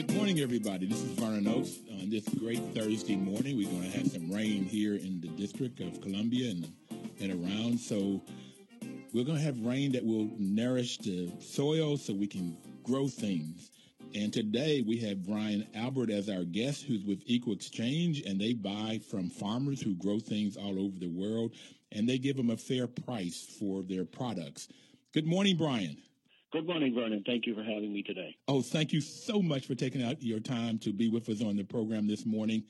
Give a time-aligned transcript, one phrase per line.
[0.00, 0.86] Good morning, everybody.
[0.86, 1.78] This is Vernon Oakes.
[2.00, 5.78] On this great Thursday morning, we're going to have some rain here in the District
[5.80, 6.72] of Columbia and,
[7.20, 7.78] and around.
[7.78, 8.22] So
[9.12, 13.72] we're going to have rain that will nourish the soil so we can grow things.
[14.14, 18.54] And today we have Brian Albert as our guest, who's with Equal Exchange, and they
[18.54, 21.52] buy from farmers who grow things all over the world,
[21.92, 24.68] and they give them a fair price for their products.
[25.12, 25.98] Good morning, Brian.
[26.52, 27.22] Good morning, Vernon.
[27.24, 28.36] Thank you for having me today.
[28.48, 31.56] Oh, thank you so much for taking out your time to be with us on
[31.56, 32.64] the program this morning.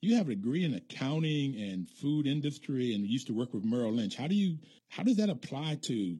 [0.00, 3.92] You have a degree in accounting and food industry and used to work with Merrill
[3.92, 4.16] Lynch.
[4.16, 6.18] How do you how does that apply to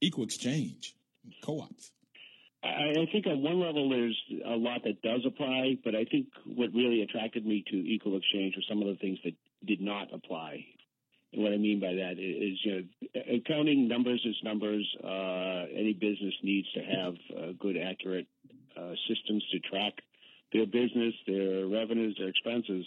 [0.00, 0.94] equal exchange
[1.42, 1.90] co-ops?
[2.62, 6.28] I, I think on one level there's a lot that does apply, but I think
[6.46, 9.34] what really attracted me to equal exchange were some of the things that
[9.66, 10.64] did not apply.
[11.32, 14.88] And what I mean by that is, you know, accounting numbers is numbers.
[15.02, 18.26] Uh, any business needs to have uh, good, accurate
[18.76, 19.94] uh, systems to track
[20.52, 22.86] their business, their revenues, their expenses.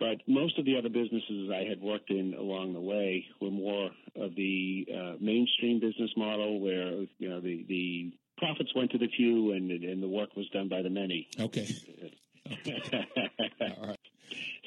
[0.00, 3.90] But most of the other businesses I had worked in along the way were more
[4.16, 9.08] of the uh, mainstream business model, where you know the the profits went to the
[9.16, 11.28] few and and the work was done by the many.
[11.38, 11.68] Okay.
[12.50, 13.06] okay.
[13.78, 13.98] All right.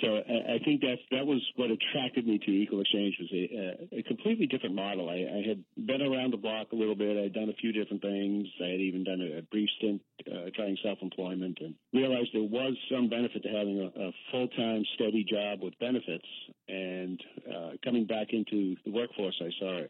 [0.06, 4.04] So I, think that that was what attracted me to Equal Exchange was a, a
[4.04, 5.10] completely different model.
[5.10, 7.18] I, I, had been around the block a little bit.
[7.18, 8.48] I'd done a few different things.
[8.62, 12.78] I had even done a, a brief stint uh, trying self-employment, and realized there was
[12.92, 16.28] some benefit to having a, a full-time, steady job with benefits.
[16.68, 17.20] And
[17.50, 19.82] uh, coming back into the workforce, I saw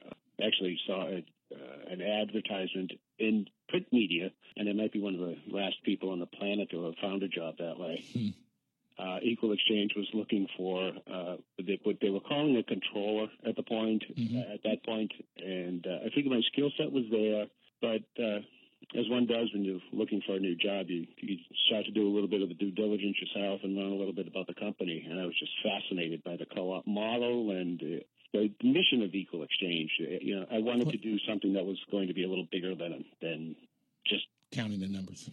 [0.41, 5.19] actually saw a, uh, an advertisement in print media, and I might be one of
[5.19, 8.03] the last people on the planet to have found a job that way.
[8.97, 11.35] Uh, Equal Exchange was looking for uh,
[11.83, 14.37] what they were calling a controller at the point, mm-hmm.
[14.37, 17.45] uh, at that point, and uh, I figured my skill set was there.
[17.81, 18.39] But uh,
[18.97, 22.07] as one does when you're looking for a new job, you, you start to do
[22.07, 24.53] a little bit of the due diligence yourself and learn a little bit about the
[24.53, 25.05] company.
[25.09, 27.99] And I was just fascinated by the co-op model and uh,
[28.33, 29.91] the mission of Equal Exchange.
[29.99, 32.75] You know, I wanted to do something that was going to be a little bigger
[32.75, 33.55] than than
[34.05, 35.29] just counting the numbers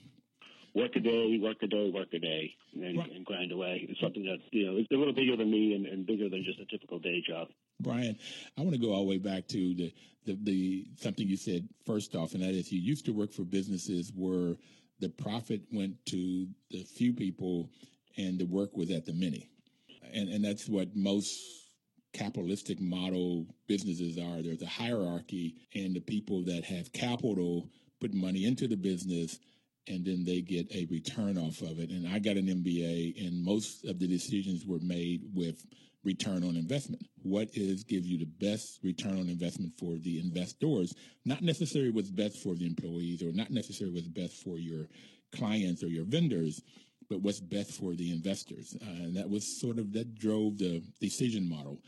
[0.74, 3.12] work a day, work a day, work a day, and, right.
[3.12, 3.86] and grind away.
[3.88, 6.44] It's something that you know is a little bigger than me and, and bigger than
[6.44, 7.48] just a typical day job.
[7.80, 8.16] Brian,
[8.56, 9.92] I want to go all the way back to the,
[10.24, 13.42] the, the something you said first off, and that is you used to work for
[13.42, 14.56] businesses where
[15.00, 17.70] the profit went to the few people
[18.16, 19.48] and the work was at the many,
[20.12, 21.40] and and that's what most
[22.12, 24.42] capitalistic model businesses are.
[24.42, 27.68] There's a hierarchy, and the people that have capital
[28.00, 29.38] put money into the business
[29.88, 31.91] and then they get a return off of it.
[31.91, 35.66] And I got an MBA, and most of the decisions were made with
[36.04, 37.06] return on investment.
[37.22, 40.94] What is gives you the best return on investment for the investors?
[41.25, 44.88] Not necessarily what's best for the employees, or not necessarily what's best for your
[45.32, 46.62] clients or your vendors,
[47.09, 48.76] but what's best for the investors.
[48.81, 51.81] Uh, and that was sort of that drove the decision model.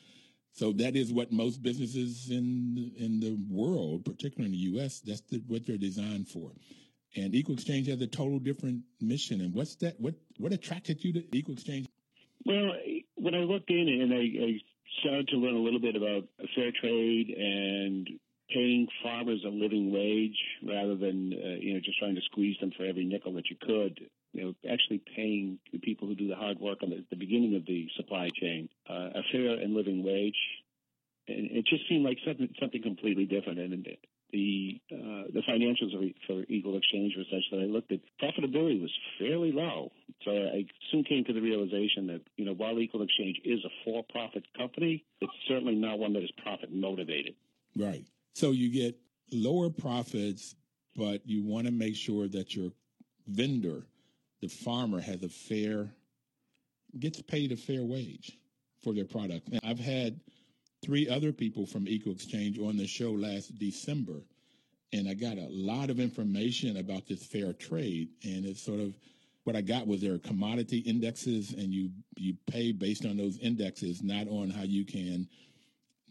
[0.53, 5.23] So that is what most businesses in in the world, particularly in the U.S., that's
[5.23, 6.53] the, what they're designed for.
[7.17, 9.41] And Equal Exchange has a total different mission.
[9.41, 10.01] And what's that?
[10.01, 11.87] What what attracted you to Equal Exchange?
[12.45, 12.73] Well,
[13.15, 14.61] when I looked in and I, I
[15.01, 18.09] started to learn a little bit about fair trade and
[18.51, 22.73] paying farmers a living wage rather than uh, you know just trying to squeeze them
[22.77, 24.01] for every nickel that you could.
[24.33, 27.55] You know, actually paying the people who do the hard work on the, the beginning
[27.55, 30.39] of the supply chain uh, a fair and living wage,
[31.29, 33.59] and it just seemed like something something completely different.
[33.59, 33.73] And
[34.35, 35.93] the uh, the financials
[36.27, 39.93] for Equal Exchange were such that I looked at profitability was fairly low.
[40.25, 43.71] So I soon came to the realization that you know while Equal Exchange is a
[43.85, 47.35] for-profit company, it's certainly not one that is profit motivated.
[47.77, 48.05] Right.
[48.35, 48.99] So you get
[49.31, 50.57] lower profits,
[50.97, 52.73] but you want to make sure that your
[53.29, 53.87] vendor,
[54.43, 55.91] the farmer, has a fair
[56.99, 58.39] gets paid a fair wage
[58.83, 59.49] for their product.
[59.65, 60.21] I've had
[60.85, 64.23] three other people from Equal Exchange on the show last December,
[64.93, 68.95] and I got a lot of information about this fair trade, and it's sort of
[69.45, 73.39] what I got was there are commodity indexes, and you you pay based on those
[73.39, 75.29] indexes, not on how you can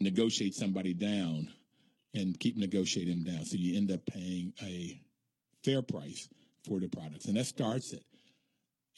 [0.00, 1.48] negotiate somebody down
[2.14, 3.44] and keep negotiating them down.
[3.44, 5.00] So you end up paying a
[5.64, 6.28] fair price
[6.66, 8.04] for the products, and that starts it.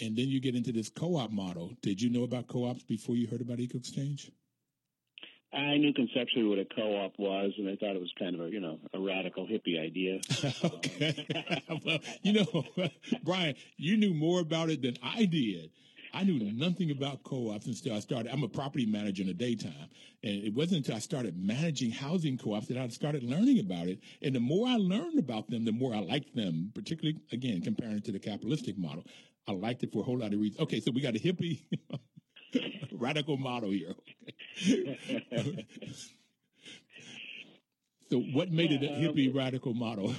[0.00, 1.74] And then you get into this co-op model.
[1.80, 4.30] Did you know about co-ops before you heard about Equal Exchange?
[5.52, 8.50] I knew conceptually what a co-op was, and I thought it was kind of a
[8.50, 10.20] you know a radical hippie idea.
[10.64, 11.26] okay,
[11.84, 12.64] well, you know,
[13.24, 15.70] Brian, you knew more about it than I did.
[16.12, 18.32] I knew nothing about co-ops until I started.
[18.32, 19.90] I'm a property manager in the daytime,
[20.22, 24.00] and it wasn't until I started managing housing co-ops that I started learning about it.
[24.22, 26.72] And the more I learned about them, the more I liked them.
[26.74, 29.04] Particularly, again, comparing it to the capitalistic model,
[29.46, 30.60] I liked it for a whole lot of reasons.
[30.60, 31.60] Okay, so we got a hippie
[32.92, 33.94] radical model here.
[38.10, 40.14] so, what made it a hippie um, radical model?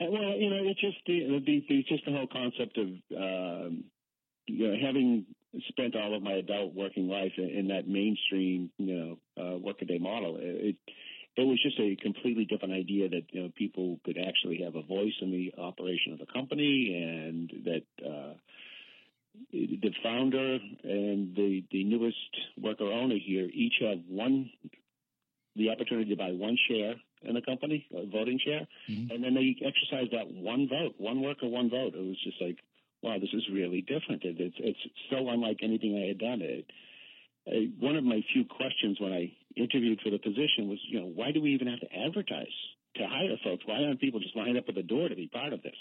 [0.00, 3.84] Well, you know, it's just the, the, the just the whole concept of um,
[4.46, 5.26] you know having
[5.68, 9.98] spent all of my adult working life in, in that mainstream you know uh, workaday
[9.98, 10.36] model.
[10.40, 10.76] It
[11.36, 14.82] it was just a completely different idea that you know people could actually have a
[14.82, 18.34] voice in the operation of the company, and that uh,
[19.52, 22.16] the founder and the the newest
[22.60, 24.50] worker owner here each have one
[25.56, 29.10] the opportunity to buy one share in the company, a voting share, mm-hmm.
[29.10, 31.94] and then they exercise that one vote, one worker, one vote.
[31.94, 32.56] It was just like,
[33.02, 34.24] wow, this is really different.
[34.24, 34.78] It, it's it's
[35.10, 36.40] so unlike anything I had done.
[36.40, 36.66] It,
[37.78, 41.32] one of my few questions when I interviewed for the position was, you know, why
[41.32, 42.54] do we even have to advertise
[42.96, 43.64] to hire folks?
[43.66, 45.76] Why aren't people just lining up at the door to be part of this?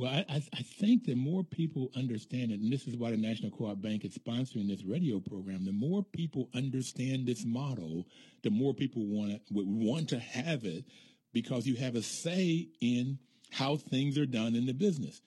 [0.00, 3.50] Well, I, I, think the more people understand it, and this is why the National
[3.50, 5.66] Co-op Bank is sponsoring this radio program.
[5.66, 8.06] The more people understand this model,
[8.42, 10.86] the more people want to want to have it
[11.34, 13.18] because you have a say in
[13.50, 15.20] how things are done in the business.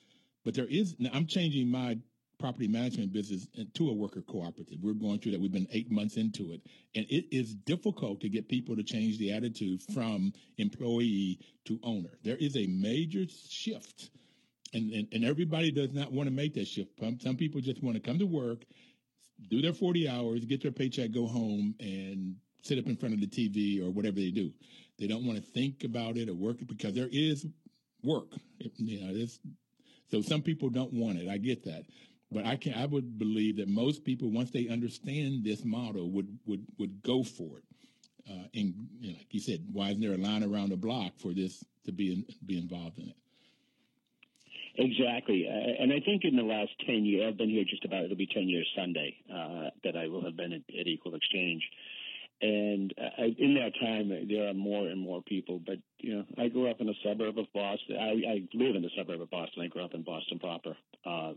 [0.44, 2.00] But there is, now I'm changing my
[2.40, 4.80] property management business to a worker cooperative.
[4.82, 5.42] We're going through that.
[5.42, 6.62] We've been eight months into it.
[6.96, 12.18] And it is difficult to get people to change the attitude from employee to owner.
[12.24, 14.10] There is a major shift.
[14.74, 17.00] And, and, and everybody does not want to make that shift.
[17.22, 18.66] Some people just want to come to work,
[19.50, 23.22] do their 40 hours, get their paycheck, go home, and sit up in front of
[23.22, 24.52] the TV or whatever they do.
[24.98, 27.46] They don't want to think about it or work it because there is
[28.04, 28.34] work.
[28.78, 29.26] You know,
[30.10, 31.28] so some people don't want it.
[31.28, 31.84] I get that.
[32.32, 36.40] But I can I would believe that most people, once they understand this model, would
[36.46, 37.64] would would go for it.
[38.30, 41.14] Uh, and you know, like you said, why isn't there a line around the block
[41.18, 43.16] for this to be in, be involved in it?
[44.76, 48.06] Exactly, uh, and I think in the last ten years, I've been here just about
[48.06, 51.62] it'll be ten years Sunday uh, that I will have been at, at Equal Exchange,
[52.44, 55.62] and uh, in that time, there are more and more people.
[55.66, 57.98] But you know, I grew up in a suburb of Boston.
[57.98, 59.64] I, I live in a suburb of Boston.
[59.64, 60.76] I grew up in Boston proper.
[61.06, 61.34] Uh,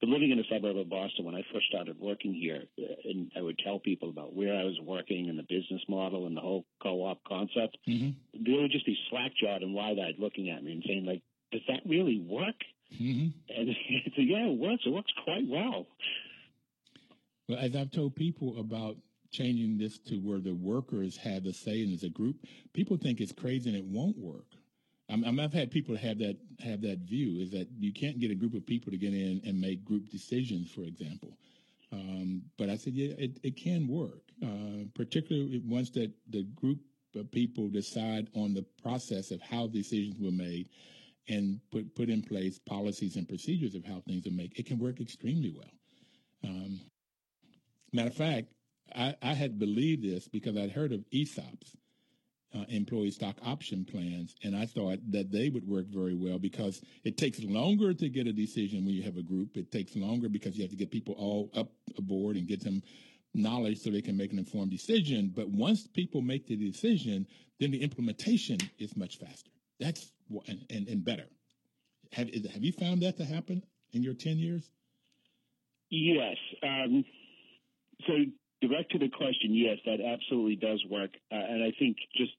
[0.00, 3.30] but living in a suburb of Boston, when I first started working here, uh, and
[3.36, 6.42] I would tell people about where I was working and the business model and the
[6.42, 8.10] whole co-op concept, mm-hmm.
[8.34, 11.22] they would just be slack-jawed and wide-eyed looking at me and saying, like,
[11.52, 12.56] "Does that really work?"
[12.94, 13.28] Mm-hmm.
[13.56, 13.76] And
[14.16, 14.82] so, yeah, it works.
[14.86, 15.86] It works quite well.
[17.48, 18.96] Well, as I've told people about
[19.30, 22.36] changing this to where the workers have a say and as a group,
[22.72, 24.46] people think it's crazy and it won't work.
[25.08, 28.34] i have had people have that have that view is that you can't get a
[28.34, 31.36] group of people to get in and make group decisions, for example.
[31.92, 36.78] Um, but I said, yeah, it, it can work, uh, particularly once that the group
[37.16, 40.68] of people decide on the process of how decisions were made
[41.30, 44.52] and put put in place policies and procedures of how things are made.
[44.56, 45.70] It can work extremely well.
[46.44, 46.80] Um,
[47.92, 48.48] matter of fact,
[48.94, 51.76] I, I had believed this because I'd heard of ESOPs,
[52.54, 56.82] uh, employee stock option plans, and I thought that they would work very well because
[57.04, 59.56] it takes longer to get a decision when you have a group.
[59.56, 62.82] It takes longer because you have to get people all up aboard and get them
[63.32, 65.32] knowledge so they can make an informed decision.
[65.34, 67.26] But once people make the decision,
[67.60, 69.50] then the implementation is much faster.
[69.78, 70.10] That's
[70.46, 71.26] and, and, and better.
[72.12, 74.68] Have, have you found that to happen in your 10 years?
[75.90, 76.36] Yes.
[76.62, 77.04] Um,
[78.06, 78.12] so
[78.60, 81.10] direct to the question, yes, that absolutely does work.
[81.32, 82.32] Uh, and I think just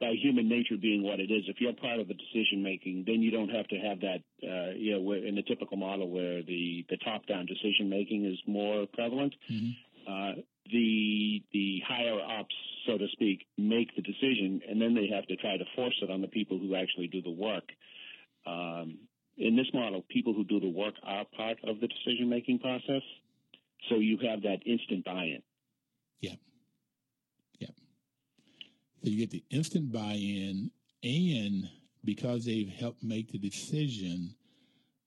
[0.00, 3.22] by human nature being what it is, if you're part of the decision making, then
[3.22, 6.84] you don't have to have that, uh, you know, in the typical model where the,
[6.90, 9.34] the top down decision making is more prevalent.
[9.50, 9.70] Mm-hmm.
[10.12, 12.54] Uh, the the higher ups,
[12.86, 16.10] so to speak, make the decision, and then they have to try to force it
[16.10, 17.64] on the people who actually do the work.
[18.46, 18.98] Um,
[19.38, 23.02] in this model, people who do the work are part of the decision making process.
[23.88, 25.42] So you have that instant buy-in.
[26.20, 26.34] Yeah.
[27.58, 27.68] Yeah.
[29.02, 30.70] So you get the instant buy-in
[31.02, 31.68] and
[32.04, 34.34] because they've helped make the decision,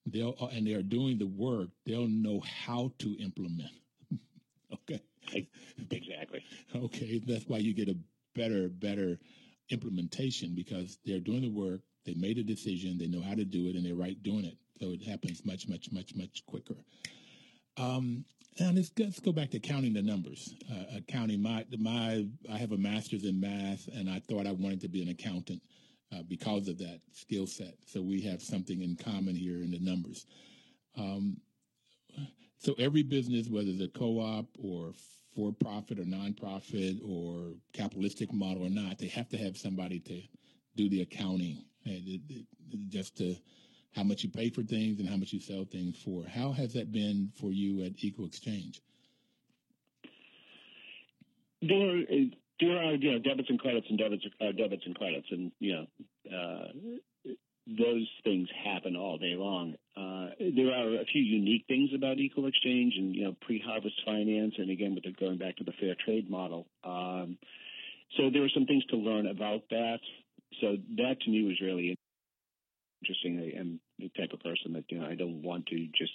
[0.05, 3.71] they'll and they are doing the work, they'll know how to implement.
[5.91, 6.43] Exactly.
[6.73, 7.97] Okay, that's why you get a
[8.33, 9.19] better, better
[9.69, 11.81] implementation because they're doing the work.
[12.05, 12.97] They made a decision.
[12.97, 14.57] They know how to do it, and they're right doing it.
[14.79, 16.75] So it happens much, much, much, much quicker.
[17.77, 18.25] Um,
[18.59, 20.53] and let's, let's go back to counting the numbers.
[20.71, 24.81] Uh, accounting my my I have a master's in math, and I thought I wanted
[24.81, 25.61] to be an accountant
[26.13, 27.75] uh, because of that skill set.
[27.85, 30.25] So we have something in common here in the numbers.
[30.97, 31.37] Um,
[32.65, 34.91] so every business, whether it's a co-op or
[35.35, 40.19] for-profit or nonprofit or capitalistic model or not, they have to have somebody to
[40.75, 42.21] do the accounting it,
[42.89, 43.35] just to
[43.95, 46.25] how much you pay for things and how much you sell things for.
[46.25, 48.81] How has that been for you at Equal Exchange?
[51.61, 52.01] There,
[52.59, 55.73] there are you know debits and credits and debits uh, debits and credits, and you
[55.73, 57.31] know uh,
[57.67, 59.75] those things happen all day long.
[59.97, 64.53] Uh, there are a few unique things about Equal Exchange and you know pre-harvest finance,
[64.57, 66.67] and again with the, going back to the fair trade model.
[66.83, 67.37] Um,
[68.17, 69.99] so there are some things to learn about that.
[70.61, 71.97] So that to me was really
[73.01, 73.39] interesting.
[73.39, 76.13] I am the type of person that you know I don't want to just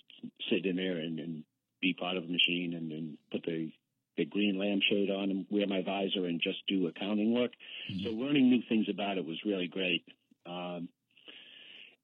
[0.51, 1.45] sit in there and, and
[1.81, 3.71] be part of a machine and, and put the
[4.17, 7.53] the green lampshade on and wear my visor and just do accounting work.
[7.91, 8.05] Mm-hmm.
[8.05, 10.05] So learning new things about it was really great.
[10.47, 10.89] Um,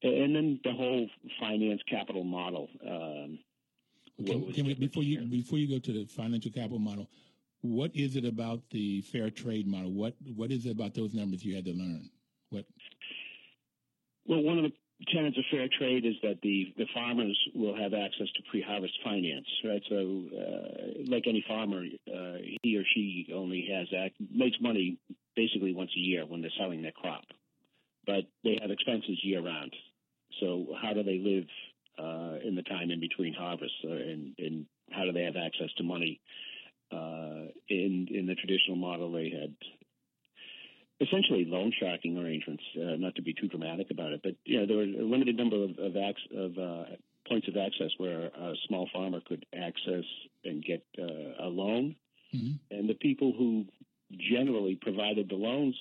[0.03, 2.69] and then the whole finance capital model.
[2.85, 3.39] Um,
[4.25, 5.27] can, can we, before you here.
[5.29, 7.07] before you go to the financial capital model,
[7.61, 9.91] what is it about the fair trade model?
[9.91, 12.09] What what is it about those numbers you had to learn?
[12.49, 12.65] What?
[14.25, 14.73] Well, one of the
[15.13, 19.47] tenets of fair trade is that the, the farmers will have access to pre-harvest finance,
[19.63, 19.81] right?
[19.89, 24.97] So, uh, like any farmer, uh, he or she only has act, makes money
[25.35, 27.23] basically once a year when they're selling their crop,
[28.05, 29.73] but they have expenses year round.
[30.39, 31.47] So, how do they live
[31.97, 35.69] uh, in the time in between harvests, uh, and, and how do they have access
[35.77, 36.19] to money?
[36.91, 39.53] Uh, in in the traditional model, they had
[41.01, 42.63] essentially loan sharking arrangements.
[42.75, 45.63] Uh, not to be too dramatic about it, but yeah, there were a limited number
[45.63, 46.83] of of, ac- of uh,
[47.27, 50.05] points of access where a small farmer could access
[50.45, 51.95] and get uh, a loan,
[52.33, 52.53] mm-hmm.
[52.71, 53.65] and the people who
[54.31, 55.75] generally provided the loans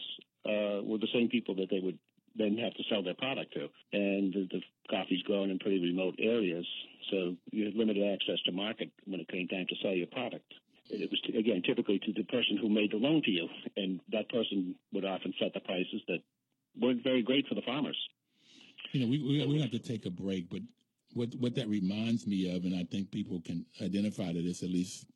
[0.45, 1.99] uh, were the same people that they would
[2.39, 3.69] then have to sell their product to.
[3.93, 6.67] And the, the coffee's grown in pretty remote areas,
[7.11, 10.53] so you had limited access to market when it came time to sell your product
[10.91, 14.29] it was again typically to the person who made the loan to you, and that
[14.29, 16.19] person would often set the prices that
[16.81, 17.97] weren't very great for the farmers.
[18.93, 20.61] You know, we we, we have to take a break, but
[21.15, 24.71] what what that reminds me of, and I think people can identify to this at
[24.71, 25.07] least.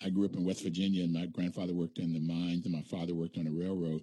[0.00, 2.82] I grew up in West Virginia, and my grandfather worked in the mines, and my
[2.82, 4.02] father worked on the railroad,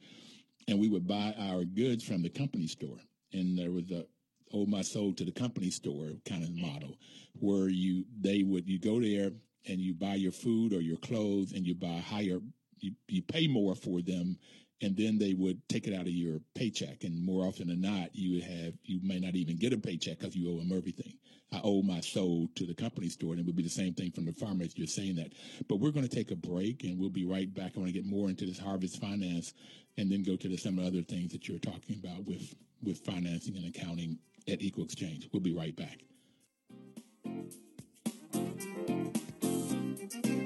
[0.68, 2.98] and we would buy our goods from the company store,
[3.34, 4.06] and there was a
[4.54, 6.96] owe my soul to the company store kind of model
[7.40, 9.32] where you they would you go there
[9.68, 12.40] and you buy your food or your clothes and you buy higher,
[12.80, 14.38] you, you pay more for them
[14.82, 17.04] and then they would take it out of your paycheck.
[17.04, 20.20] And more often than not, you would have you may not even get a paycheck
[20.20, 21.14] because you owe them everything.
[21.52, 24.12] I owe my soul to the company store, and it would be the same thing
[24.12, 24.78] from the farmer farmers.
[24.78, 25.32] You're saying that,
[25.70, 27.74] but we're going to take a break, and we'll be right back.
[27.76, 29.54] I want to get more into this harvest finance,
[29.98, 32.54] and then go to the, some other things that you're talking about with
[32.84, 35.30] with financing and accounting at Equal Exchange.
[35.32, 36.02] We'll be right back.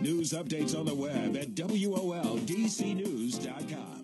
[0.01, 3.98] News updates on the web at WOLDCnews.com.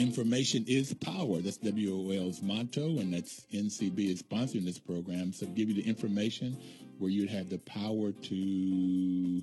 [0.00, 1.42] Information is power.
[1.42, 5.30] That's WOL's motto, and that's NCB is sponsoring this program.
[5.30, 6.56] So give you the information
[6.98, 9.42] where you'd have the power to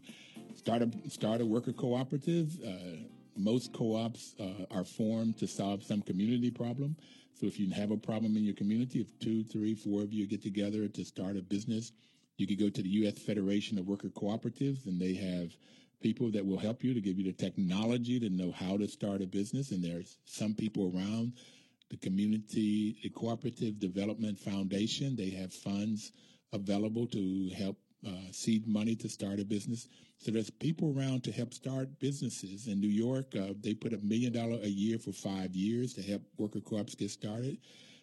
[0.56, 2.58] start a start a worker cooperative.
[2.66, 6.96] Uh, most co-ops uh, are formed to solve some community problem.
[7.40, 10.26] So if you have a problem in your community, if two, three, four of you
[10.26, 11.92] get together to start a business,
[12.38, 13.20] you could go to the U.S.
[13.20, 15.56] Federation of Worker Cooperatives, and they have
[16.02, 19.22] people that will help you to give you the technology to know how to start
[19.22, 19.72] a business.
[19.72, 21.34] And there's some people around
[21.90, 25.16] the community, the Cooperative Development Foundation.
[25.16, 26.12] They have funds
[26.54, 29.88] available to help uh, seed money to start a business.
[30.20, 32.68] So there's people around to help start businesses.
[32.68, 36.02] In New York, uh, they put a million dollar a year for five years to
[36.02, 37.58] help worker co-ops get started.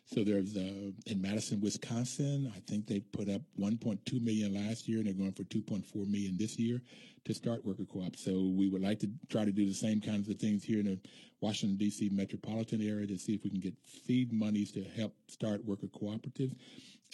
[0.06, 4.98] So there's uh, in Madison, Wisconsin, I think they put up 1.2 million last year,
[4.98, 6.82] and they're going for 2.4 million this year
[7.24, 8.22] to start worker co-ops.
[8.22, 10.86] So we would like to try to do the same kinds of things here in
[10.86, 11.00] the
[11.40, 12.10] Washington D.C.
[12.12, 16.54] metropolitan area to see if we can get seed monies to help start worker cooperatives.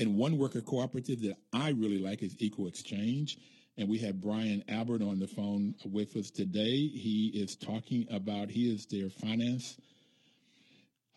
[0.00, 3.38] And one worker cooperative that I really like is Equal Exchange.
[3.76, 6.88] And we have Brian Albert on the phone with us today.
[6.88, 9.78] He is talking about, he is their finance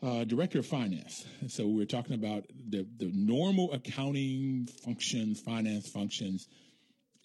[0.04, 1.26] uh, director of finance.
[1.48, 6.48] So we're talking about the, the normal accounting functions, finance functions.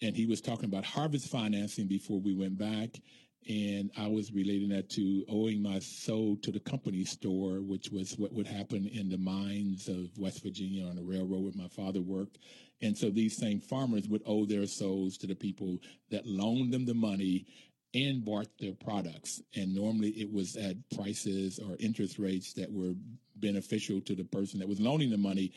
[0.01, 3.01] And he was talking about harvest financing before we went back.
[3.49, 8.17] And I was relating that to owing my soul to the company store, which was
[8.17, 12.01] what would happen in the mines of West Virginia on the railroad where my father
[12.01, 12.37] worked.
[12.81, 15.79] And so these same farmers would owe their souls to the people
[16.11, 17.45] that loaned them the money
[17.93, 19.41] and bought their products.
[19.55, 22.93] And normally it was at prices or interest rates that were
[23.37, 25.51] beneficial to the person that was loaning the money,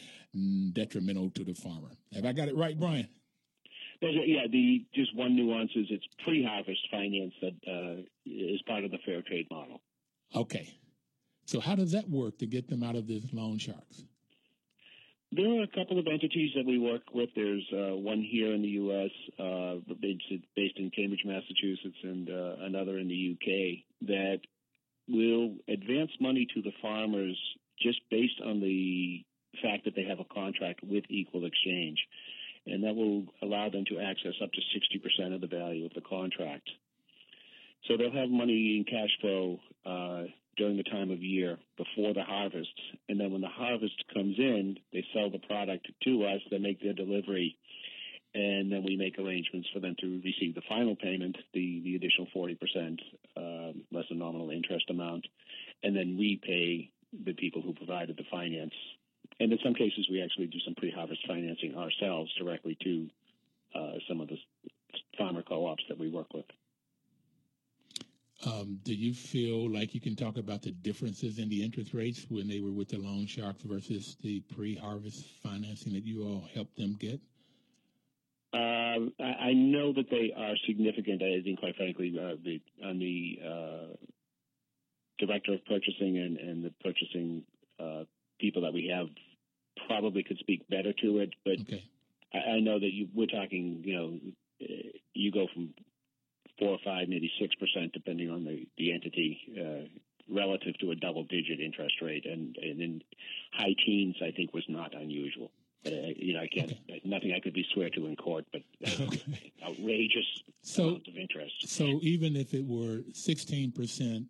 [0.72, 1.90] detrimental to the farmer.
[2.14, 3.08] Have I got it right, Brian?
[4.00, 8.98] Yeah, the just one nuance is it's pre-harvest finance that uh, is part of the
[9.06, 9.80] fair trade model.
[10.34, 10.74] Okay,
[11.46, 14.04] so how does that work to get them out of this loan sharks?
[15.34, 17.30] There are a couple of entities that we work with.
[17.34, 22.98] There's uh, one here in the U.S., uh, based in Cambridge, Massachusetts, and uh, another
[22.98, 23.82] in the U.K.
[24.02, 24.40] that
[25.08, 27.38] will advance money to the farmers
[27.80, 29.24] just based on the
[29.62, 31.98] fact that they have a contract with Equal Exchange.
[32.66, 36.02] And that will allow them to access up to 60% of the value of the
[36.02, 36.68] contract.
[37.88, 40.24] So they'll have money in cash flow uh,
[40.56, 42.72] during the time of year before the harvest.
[43.08, 46.82] And then when the harvest comes in, they sell the product to us, they make
[46.82, 47.56] their delivery,
[48.34, 52.26] and then we make arrangements for them to receive the final payment, the, the additional
[52.34, 52.98] 40%
[53.36, 55.26] um, less than nominal interest amount,
[55.82, 56.90] and then we pay
[57.24, 58.72] the people who provided the finance.
[59.38, 63.08] And in some cases, we actually do some pre-harvest financing ourselves directly to
[63.74, 64.38] uh, some of the
[65.18, 66.46] farmer co-ops that we work with.
[68.44, 72.26] Um, do you feel like you can talk about the differences in the interest rates
[72.28, 76.76] when they were with the loan sharks versus the pre-harvest financing that you all helped
[76.76, 77.20] them get?
[78.52, 81.22] Uh, I know that they are significant.
[81.22, 83.96] I think, quite frankly, uh, the, on the uh,
[85.18, 87.44] director of purchasing and, and the purchasing
[87.80, 88.04] uh,
[88.40, 89.06] people that we have
[89.86, 91.32] probably could speak better to it.
[91.44, 91.84] But okay.
[92.34, 93.82] I, I, know that you, we're talking.
[93.84, 94.18] You know,
[95.14, 95.70] you go from
[96.62, 99.88] four or five, maybe six percent, depending on the the entity, uh,
[100.32, 103.02] relative to a double digit interest rate, and and in
[103.52, 105.50] high teens, I think was not unusual.
[105.84, 106.70] But, uh, you know, I can't.
[106.70, 107.00] Okay.
[107.04, 109.52] Nothing I could be swear to in court, but uh, okay.
[109.66, 110.26] outrageous
[110.62, 111.54] so, amount of interest.
[111.66, 114.26] So even if it were sixteen percent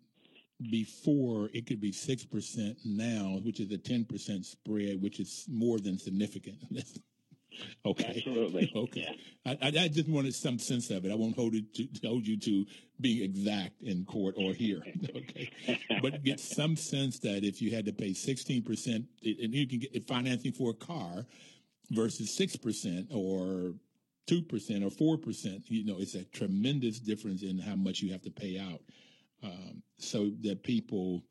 [0.71, 5.45] before, it could be six percent now, which is a ten percent spread, which is
[5.47, 6.57] more than significant.
[7.85, 8.13] Okay.
[8.17, 8.71] Absolutely.
[8.75, 9.07] Okay.
[9.45, 9.53] Yeah.
[9.61, 11.11] I, I, just wanted some sense of it.
[11.11, 12.65] I won't hold it to hold you to
[12.99, 14.83] being exact in court or here.
[15.15, 15.51] Okay.
[16.01, 19.79] but get some sense that if you had to pay sixteen percent, and you can
[19.79, 21.25] get financing for a car
[21.91, 23.73] versus six percent or
[24.27, 28.11] two percent or four percent, you know, it's a tremendous difference in how much you
[28.11, 28.81] have to pay out.
[29.43, 31.21] Um, so that people,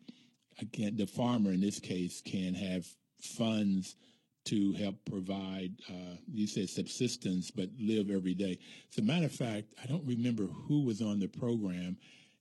[0.61, 2.87] again, the farmer in this case can have
[3.21, 3.97] funds
[4.45, 8.59] to help provide, uh, you said subsistence, but live every day.
[8.91, 11.97] As a matter of fact, I don't remember who was on the program,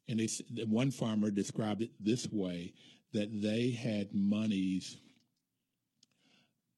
[0.07, 0.27] and they
[0.65, 2.73] one farmer described it this way:
[3.13, 4.97] that they had monies,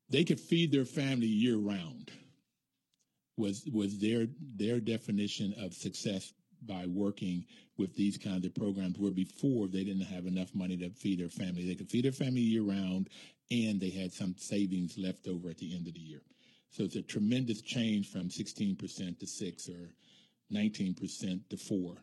[0.10, 2.12] they could feed their family year round.
[3.38, 6.34] Was was their their definition of success
[6.66, 7.46] by working
[7.78, 11.30] with these kinds of programs where before they didn't have enough money to feed their
[11.30, 11.66] family.
[11.66, 13.10] They could feed their family year round
[13.54, 16.22] and they had some savings left over at the end of the year.
[16.70, 19.94] So it's a tremendous change from 16% to 6 or
[20.52, 21.96] 19% to 4.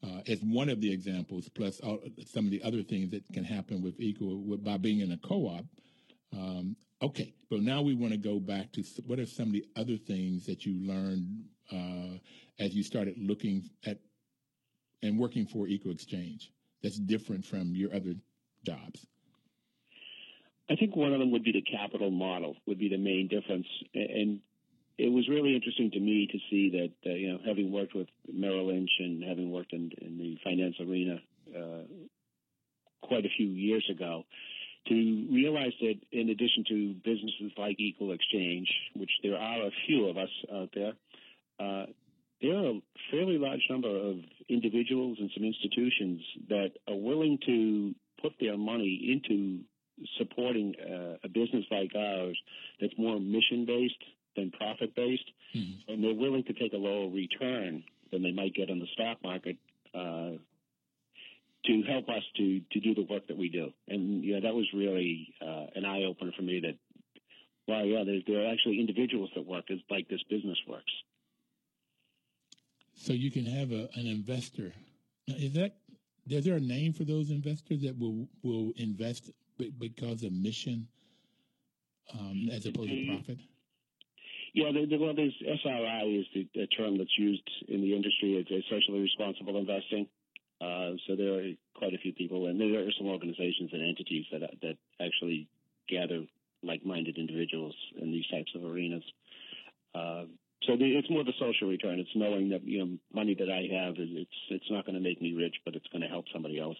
[0.00, 3.42] Uh, as one of the examples, plus all, some of the other things that can
[3.42, 5.64] happen with equal with, by being in a co-op.
[6.32, 9.64] Um, okay, but now we want to go back to what are some of the
[9.76, 12.18] other things that you learned uh,
[12.60, 13.98] as you started looking at
[15.02, 18.14] and working for Equal Exchange that's different from your other
[18.64, 19.06] jobs?
[20.70, 23.66] I think one of them would be the capital model would be the main difference,
[23.94, 24.40] and
[24.98, 28.08] it was really interesting to me to see that uh, you know having worked with
[28.30, 31.20] Merrill Lynch and having worked in, in the finance arena
[31.56, 31.84] uh,
[33.02, 34.24] quite a few years ago,
[34.88, 40.08] to realize that in addition to businesses like Equal Exchange, which there are a few
[40.08, 40.92] of us out there,
[41.60, 41.86] uh,
[42.42, 44.16] there are a fairly large number of
[44.48, 49.60] individuals and some institutions that are willing to put their money into
[50.18, 52.38] supporting uh, a business like ours
[52.80, 54.02] that's more mission based
[54.36, 55.92] than profit based, mm-hmm.
[55.92, 57.82] and they're willing to take a lower return
[58.12, 59.56] than they might get on the stock market
[59.94, 60.30] uh,
[61.66, 63.70] to help us to to do the work that we do.
[63.88, 66.60] And yeah, that was really uh, an eye opener for me.
[66.60, 66.76] That
[67.66, 70.92] well, yeah, there, there are actually individuals that work as like this business works.
[72.94, 74.72] So you can have a, an investor.
[75.26, 75.76] Is that
[76.28, 79.30] is there a name for those investors that will will invest
[79.78, 80.86] because of mission
[82.14, 83.38] um, as opposed to profit?
[84.54, 88.34] Yeah, the, the, well, there's SRI is the, the, term that's used in the industry.
[88.34, 90.08] It's, socially responsible investing.
[90.60, 94.24] Uh, so there are quite a few people, and there are some organizations and entities
[94.32, 95.48] that that actually
[95.88, 96.24] gather
[96.64, 99.04] like-minded individuals in these types of arenas.
[99.94, 100.24] Uh,
[100.66, 102.00] so the, it's more the social return.
[102.00, 105.00] It's knowing that you know money that I have is it's it's not going to
[105.00, 106.78] make me rich, but it's going to help somebody else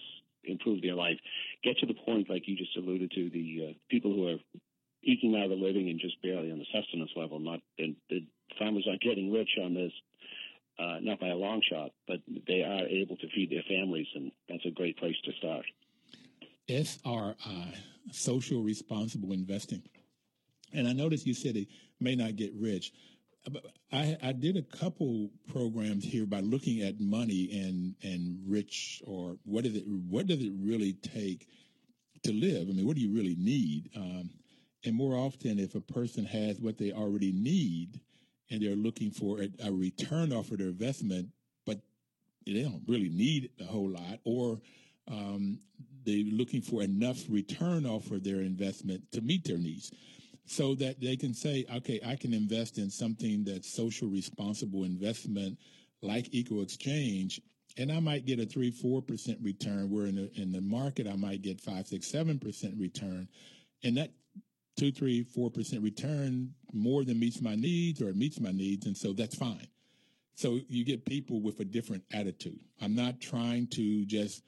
[0.51, 1.19] improve their life.
[1.63, 4.39] Get to the point, like you just alluded to, the uh, people who are
[5.03, 7.39] eking out a living and just barely on the sustenance level.
[7.39, 8.27] Not the, the
[8.59, 9.93] farmers aren't getting rich on this,
[10.79, 14.33] uh, not by a long shot, but they are able to feed their families, and
[14.49, 15.65] that's a great place to start.
[16.69, 17.75] SRI,
[18.13, 19.83] social responsible investing.
[20.73, 21.69] And I noticed you said it
[22.01, 22.93] may not get rich.
[23.93, 29.37] I, I did a couple programs here by looking at money and and rich or
[29.45, 31.49] what is it what does it really take
[32.25, 32.69] to live?
[32.69, 33.91] I mean, what do you really need?
[33.97, 34.31] Um,
[34.85, 38.01] and more often, if a person has what they already need
[38.51, 41.29] and they're looking for a, a return off of their investment,
[41.67, 41.79] but
[42.47, 44.61] they don't really need a whole lot, or
[45.11, 45.61] um,
[46.05, 49.93] they're looking for enough return off of their investment to meet their needs
[50.49, 55.59] so that they can say, okay, I can invest in something that's social responsible investment
[56.01, 57.41] like Equal Exchange,
[57.77, 59.91] and I might get a three, four percent return.
[59.91, 63.29] Where in the in the market, I might get five, six, seven percent return,
[63.85, 64.11] and that
[64.77, 68.87] two, three, four percent return more than meets my needs or it meets my needs,
[68.87, 69.67] and so that's fine.
[70.35, 72.61] So you get people with a different attitude.
[72.81, 74.45] I'm not trying to just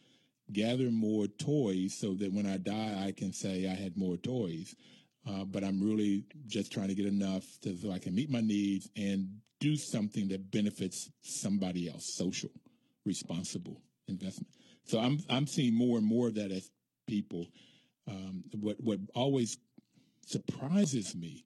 [0.52, 4.74] gather more toys so that when I die, I can say I had more toys.
[5.28, 8.40] Uh, but I'm really just trying to get enough to, so I can meet my
[8.40, 9.28] needs and
[9.60, 12.50] do something that benefits somebody else, social,
[13.04, 14.48] responsible investment.
[14.84, 16.70] So I'm I'm seeing more and more of that as
[17.06, 17.46] people.
[18.08, 19.58] Um, what what always
[20.26, 21.44] surprises me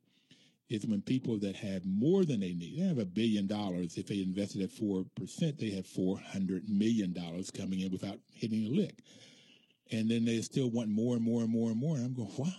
[0.71, 3.99] is when people that have more than they need, they have a billion dollars.
[3.99, 8.19] If they invested at four percent, they have four hundred million dollars coming in without
[8.33, 9.01] hitting a lick,
[9.91, 11.97] and then they still want more and more and more and more.
[11.97, 12.55] And I'm going, why?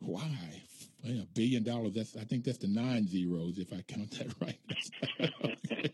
[0.00, 0.62] Why?
[1.04, 1.94] A billion dollars.
[1.94, 4.58] That's I think that's the nine zeros if I count that right.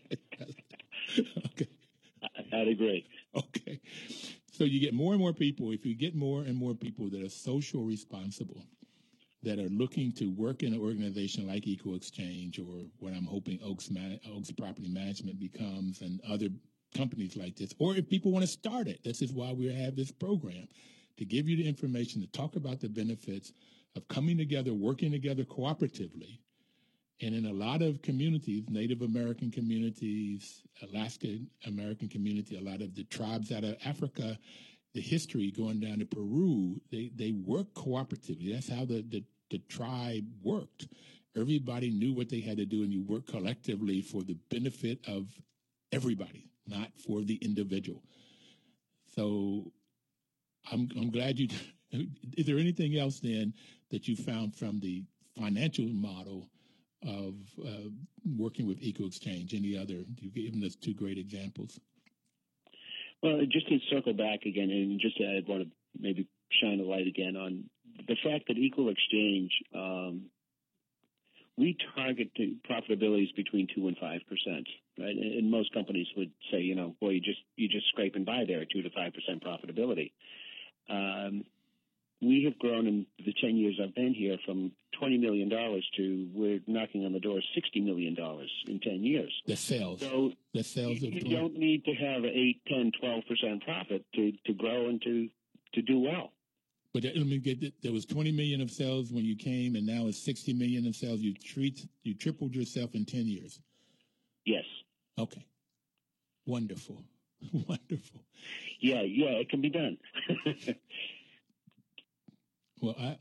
[1.45, 1.67] okay.
[2.51, 3.05] I'd agree.
[3.35, 3.79] Okay.
[4.51, 5.71] So you get more and more people.
[5.71, 8.63] If you get more and more people that are social responsible,
[9.43, 13.59] that are looking to work in an organization like Equal Exchange or what I'm hoping
[13.63, 16.47] Oakes, Man- Oakes Property Management becomes and other
[16.95, 19.95] companies like this, or if people want to start it, this is why we have
[19.95, 20.67] this program
[21.17, 23.53] to give you the information to talk about the benefits
[23.95, 26.39] of coming together, working together cooperatively.
[27.21, 32.93] And in a lot of communities, Native American communities, Alaska American community, a lot of
[32.93, 34.37] the tribes out of Africa,
[34.93, 38.53] the history going down to Peru, they, they work cooperatively.
[38.53, 40.87] That's how the, the, the tribe worked.
[41.37, 45.27] Everybody knew what they had to do, and you work collectively for the benefit of
[45.91, 48.01] everybody, not for the individual.
[49.15, 49.71] So
[50.71, 51.49] I'm, I'm glad you.
[52.37, 53.53] Is there anything else then
[53.91, 55.03] that you found from the
[55.37, 56.49] financial model
[57.03, 57.89] of uh,
[58.37, 59.53] working with Equal Exchange?
[59.53, 60.03] Any other?
[60.19, 61.79] You've given us two great examples.
[63.21, 66.27] Well, just to circle back again, and just I want to maybe
[66.61, 67.63] shine a light again on
[68.07, 70.25] the fact that Equal Exchange, um,
[71.57, 74.67] we target the profitabilities between two and five percent,
[74.99, 75.15] right?
[75.15, 78.43] And most companies would say, you know, boy, you just you just scrape and buy
[78.45, 80.11] there at two to five percent profitability.
[80.89, 81.45] Um,
[82.25, 86.59] we have grown in the 10 years I've been here from $20 million to we're
[86.67, 88.15] knocking on the door of $60 million
[88.67, 89.33] in 10 years.
[89.45, 89.99] The sales.
[90.01, 94.31] So the sales you, you don't need to have an 8, 10, 12% profit to,
[94.45, 95.29] to grow and to,
[95.73, 96.31] to do well.
[96.93, 100.07] But let me get there was 20 million of sales when you came, and now
[100.07, 101.19] it's 60 million of sales.
[101.19, 103.59] You treat you tripled yourself in 10 years.
[104.45, 104.63] Yes.
[105.19, 105.45] Okay.
[106.45, 107.03] Wonderful.
[107.51, 108.21] Wonderful.
[108.79, 109.97] Yeah, yeah, it can be done.
[112.85, 113.17] Well, I,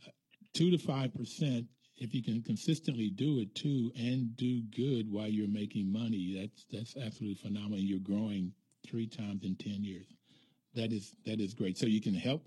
[0.52, 1.64] two to five percent.
[1.96, 6.66] If you can consistently do it too, and do good while you're making money, that's
[6.70, 7.78] that's absolutely phenomenal.
[7.78, 8.52] You're growing
[8.86, 10.04] three times in ten years.
[10.74, 11.78] That is that is great.
[11.78, 12.44] So you can help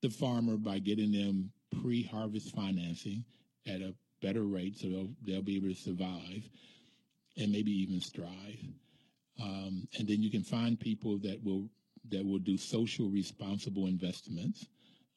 [0.00, 3.26] the farmer by getting them pre-harvest financing
[3.66, 6.48] at a better rate, so they'll they'll be able to survive
[7.36, 8.64] and maybe even strive.
[9.38, 11.68] Um, and then you can find people that will
[12.08, 14.66] that will do social responsible investments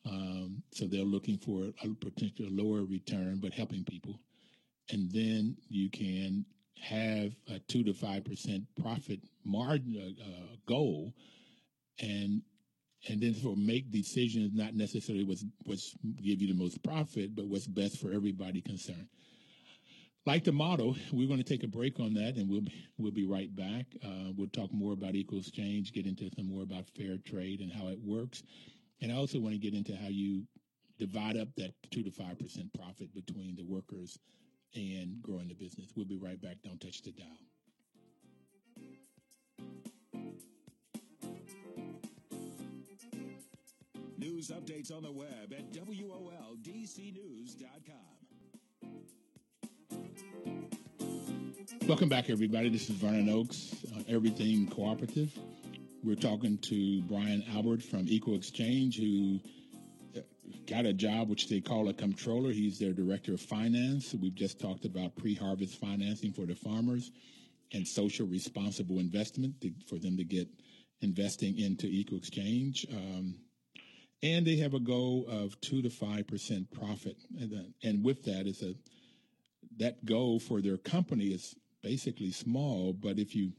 [0.08, 4.20] um, so they're looking for a potential lower return, but helping people.
[4.90, 6.46] And then you can
[6.82, 11.14] have a two to five percent profit margin uh, uh, goal,
[12.00, 12.42] and
[13.10, 17.48] and then for make decisions not necessarily what's what's give you the most profit, but
[17.48, 19.08] what's best for everybody concerned.
[20.26, 23.14] Like the model, we're going to take a break on that, and we'll be, we'll
[23.14, 23.86] be right back.
[24.04, 27.72] Uh, we'll talk more about equal exchange, get into some more about fair trade and
[27.72, 28.44] how it works,
[29.02, 30.44] and I also want to get into how you
[30.98, 34.18] divide up that two to five percent profit between the workers
[34.76, 35.92] and growing the business.
[35.96, 36.58] We'll be right back.
[36.64, 37.28] Don't touch the dial.
[44.18, 46.18] News updates on the web at WOLDCnews.com.
[51.88, 52.70] Welcome back, everybody.
[52.70, 55.32] This is Vernon Oakes, uh, Everything Cooperative.
[56.08, 59.42] We're talking to Brian Albert from Equal Exchange, who
[60.16, 60.22] uh,
[60.66, 62.54] got a job which they call a comptroller.
[62.54, 64.16] He's their director of finance.
[64.16, 67.12] We've just talked about pre-harvest financing for the farmers
[67.74, 70.48] and social responsible investment to, for them to get
[71.02, 72.88] investing into Equal Exchange.
[72.90, 73.36] Um,
[74.24, 78.24] and they have a goal of two to five percent profit, and, uh, and with
[78.24, 78.76] that is a
[79.80, 82.94] that goal for their company is basically small.
[82.94, 83.52] But if you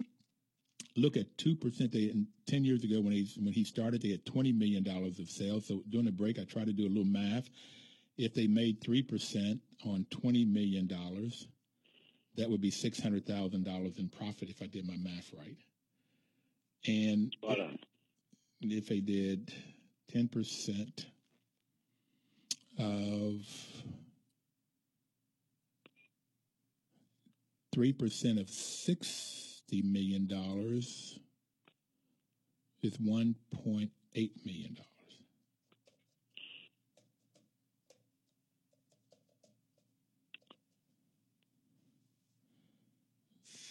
[0.99, 2.13] look at two percent, they
[2.47, 5.67] ten years ago when he when he started, they had twenty million dollars of sales.
[5.67, 7.49] So during the break, I tried to do a little math.
[8.17, 11.47] If they made three percent on twenty million dollars,
[12.37, 15.57] that would be six hundred thousand dollars in profit if I did my math right.
[16.87, 17.35] And
[18.61, 19.53] if they did
[20.11, 21.07] ten percent
[22.79, 23.43] of
[27.75, 30.29] 3% of $60 million
[32.83, 34.77] is $1.8 million.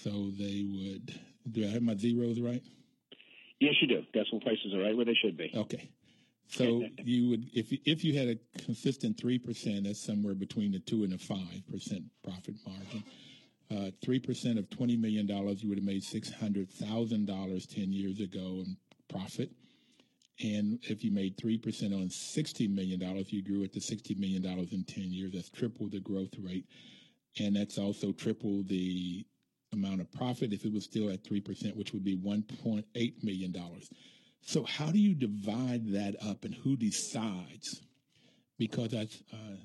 [0.03, 1.19] So they would,
[1.51, 2.63] do I have my zeros right?
[3.59, 4.03] Yes, you do.
[4.13, 5.51] Decimal places are right where they should be.
[5.55, 5.89] Okay.
[6.49, 10.71] So you would, if you, if you had a consistent three percent, that's somewhere between
[10.71, 13.03] the two and the five percent profit margin.
[13.69, 17.65] Uh, three percent of twenty million dollars, you would have made six hundred thousand dollars
[17.65, 18.77] ten years ago in
[19.09, 19.51] profit.
[20.39, 24.15] And if you made three percent on sixty million dollars, you grew it to sixty
[24.15, 25.33] million dollars in ten years.
[25.33, 26.65] That's triple the growth rate,
[27.39, 29.25] and that's also triple the
[29.73, 32.85] amount of profit if it was still at three percent, which would be one point
[32.95, 33.89] eight million dollars.
[34.41, 37.81] So how do you divide that up, and who decides?
[38.57, 39.57] Because I uh,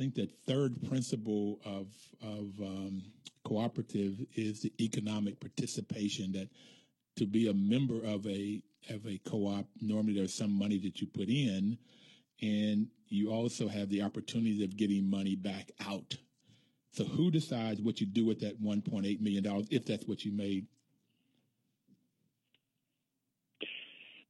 [0.00, 1.88] think that third principle of
[2.22, 3.02] of um,
[3.44, 6.32] cooperative is the economic participation.
[6.32, 6.48] That
[7.16, 11.06] to be a member of a of a co-op, normally there's some money that you
[11.06, 11.76] put in,
[12.40, 16.16] and you also have the opportunity of getting money back out.
[16.92, 20.32] So who decides what you do with that 1.8 million dollars if that's what you
[20.32, 20.66] made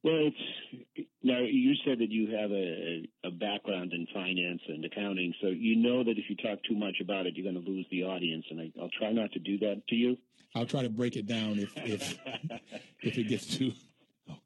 [0.03, 5.33] Well, it's now you said that you have a, a background in finance and accounting,
[5.41, 7.85] so you know that if you talk too much about it, you're going to lose
[7.91, 10.17] the audience, and I, will try not to do that to you.
[10.55, 12.17] I'll try to break it down if if
[13.03, 13.73] if it gets too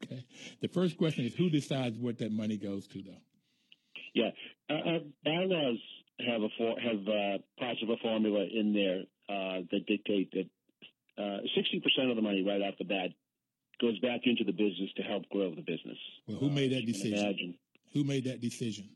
[0.02, 0.26] okay.
[0.60, 3.22] The first question is who decides what that money goes to, though.
[4.14, 4.30] Yeah,
[4.68, 5.78] uh, uh bylaws
[6.20, 11.22] have a for, have uh, parts of a formula in there uh, that dictate that
[11.22, 13.10] uh, sixty percent of the money right off the bat
[13.80, 15.98] goes back into the business to help grow the business.
[16.26, 17.18] Well, who made that decision?
[17.18, 17.54] Imagine.
[17.92, 18.88] Who made that decision?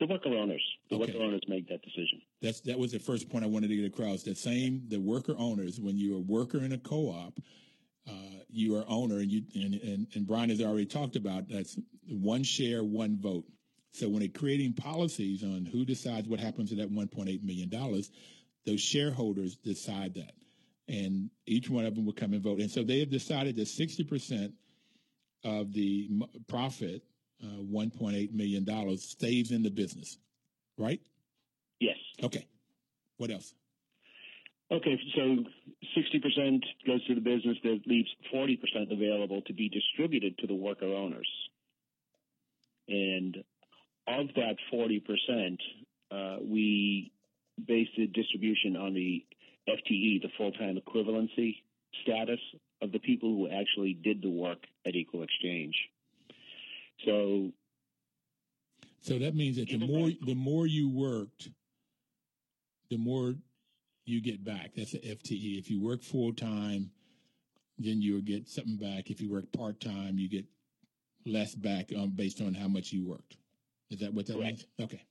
[0.00, 0.62] The worker owners.
[0.90, 1.12] The okay.
[1.12, 2.20] worker owners make that decision.
[2.42, 4.22] That's that was the first point I wanted to get across.
[4.22, 5.80] The same, the worker owners.
[5.80, 7.38] When you're a worker in a co-op,
[8.08, 8.12] uh,
[8.50, 12.42] you are owner, and you and, and and Brian has already talked about that's one
[12.42, 13.44] share, one vote.
[13.92, 18.10] So when they're creating policies on who decides what happens to that 1.8 million dollars,
[18.66, 20.32] those shareholders decide that
[20.88, 22.60] and each one of them would come and vote.
[22.60, 24.52] And so they have decided that 60%
[25.44, 26.10] of the
[26.48, 27.02] profit,
[27.42, 30.18] uh, $1.8 million, stays in the business,
[30.78, 31.00] right?
[31.80, 31.96] Yes.
[32.22, 32.46] Okay.
[33.16, 33.54] What else?
[34.72, 35.20] Okay, so
[35.96, 38.58] 60% goes to the business that leaves 40%
[38.90, 41.28] available to be distributed to the worker owners.
[42.88, 43.36] And
[44.08, 45.58] of that 40%,
[46.10, 47.12] uh, we
[47.66, 49.24] base the distribution on the
[49.68, 51.56] FTE, the full time equivalency
[52.02, 52.40] status
[52.82, 55.74] of the people who actually did the work at Equal Exchange.
[57.04, 57.50] So,
[59.00, 61.48] so that means that the more the more you worked,
[62.90, 63.34] the more
[64.06, 64.72] you get back.
[64.76, 65.58] That's an FTE.
[65.58, 66.90] If you work full time,
[67.78, 69.10] then you'll get something back.
[69.10, 70.44] If you work part time, you get
[71.26, 73.36] less back um, based on how much you worked.
[73.90, 74.66] Is that what that means?
[74.80, 75.02] Okay.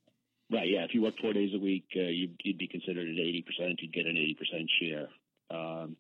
[0.54, 0.70] Right.
[0.70, 0.84] Yeah.
[0.84, 3.80] If you work four days a week, uh, you'd, you'd, be considered at eighty percent.
[3.82, 5.08] You'd get an eighty percent share.
[5.50, 5.98] Um,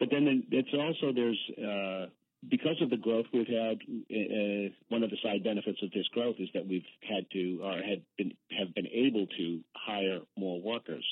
[0.00, 2.10] but then it's also there's uh,
[2.50, 3.78] because of the growth we've had,
[4.10, 7.74] uh, one of the side benefits of this growth is that we've had to or
[7.74, 11.04] had been have been able to hire more workers.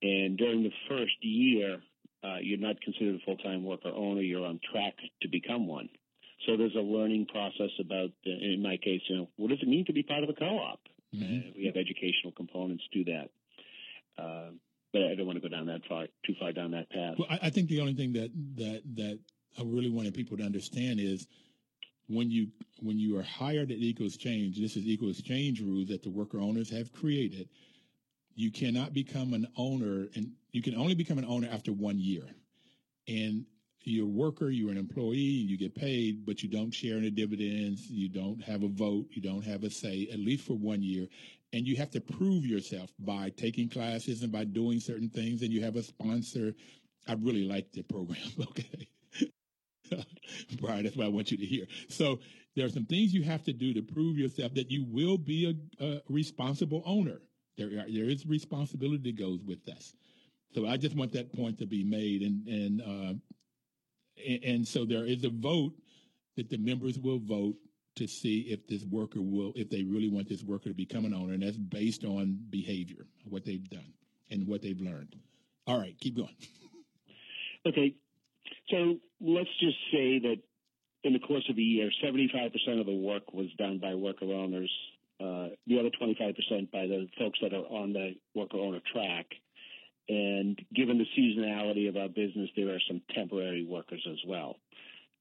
[0.00, 1.82] And during the first year,
[2.24, 4.22] uh, you're not considered a full time worker owner.
[4.22, 5.90] You're on track to become one.
[6.46, 9.68] So there's a learning process about, uh, in my case, you know, what does it
[9.68, 10.80] mean to be part of a co-op?
[11.16, 11.48] Mm-hmm.
[11.48, 13.30] Uh, we have educational components to that.
[14.18, 14.50] Uh,
[14.92, 17.16] but I don't want to go down that far, too far down that path.
[17.18, 19.18] Well, I, I think the only thing that that that
[19.58, 21.26] I really wanted people to understand is
[22.08, 22.48] when you
[22.80, 26.40] when you are hired at Equal Exchange, this is Equal Exchange rules that the worker
[26.40, 27.48] owners have created.
[28.34, 32.24] You cannot become an owner, and you can only become an owner after one year.
[33.08, 33.46] And
[33.86, 37.10] you're a worker, you're an employee, you get paid, but you don't share in the
[37.10, 40.82] dividends, you don't have a vote, you don't have a say, at least for one
[40.82, 41.06] year.
[41.52, 45.52] And you have to prove yourself by taking classes and by doing certain things, and
[45.52, 46.54] you have a sponsor.
[47.06, 48.88] I really like the program, okay?
[50.60, 51.66] Brian, that's what I want you to hear.
[51.88, 52.18] So
[52.56, 55.56] there are some things you have to do to prove yourself that you will be
[55.80, 57.20] a, a responsible owner.
[57.56, 59.94] There, are, there is responsibility that goes with this.
[60.54, 63.14] So I just want that point to be made, and and uh,
[64.44, 65.72] and, so there is a vote
[66.36, 67.56] that the members will vote
[67.96, 71.14] to see if this worker will, if they really want this worker to become an
[71.14, 73.92] owner, and that's based on behavior, what they've done,
[74.30, 75.16] and what they've learned.
[75.66, 76.34] All right, keep going.
[77.66, 77.96] Okay,
[78.70, 80.36] so let's just say that
[81.02, 84.70] in the course of a year, 75% of the work was done by worker owners,
[85.20, 89.26] uh, the other 25% by the folks that are on the worker owner track.
[90.08, 94.56] And given the seasonality of our business, there are some temporary workers as well.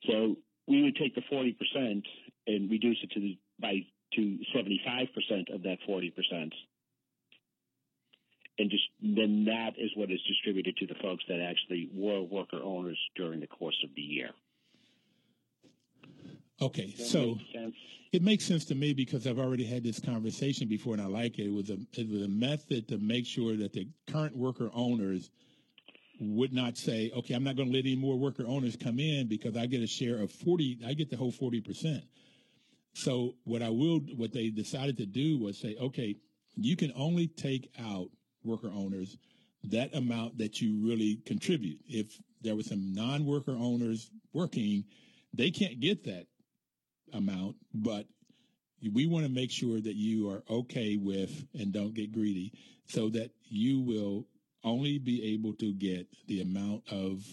[0.07, 2.03] So we would take the 40%
[2.47, 6.51] and reduce it to the, by to 75% of that 40%
[8.57, 12.59] and just then that is what is distributed to the folks that actually were worker
[12.63, 14.29] owners during the course of the year.
[16.61, 17.37] Okay, so
[18.13, 21.37] it makes sense to me because I've already had this conversation before, and I like
[21.37, 21.47] it.
[21.47, 25.31] It was a it was a method to make sure that the current worker owners
[26.21, 29.27] would not say, "Okay, I'm not going to let any more worker owners come in
[29.27, 30.79] because I get a share of forty.
[30.85, 32.05] I get the whole forty percent."
[32.93, 36.15] So what I will, what they decided to do was say, "Okay,
[36.55, 38.07] you can only take out
[38.45, 39.17] worker owners
[39.65, 41.79] that amount that you really contribute.
[41.85, 44.85] If there were some non-worker owners working,
[45.33, 46.27] they can't get that
[47.13, 48.05] amount, but
[48.93, 52.53] we want to make sure that you are okay with and don't get greedy
[52.87, 54.25] so that you will
[54.63, 57.23] only be able to get the amount of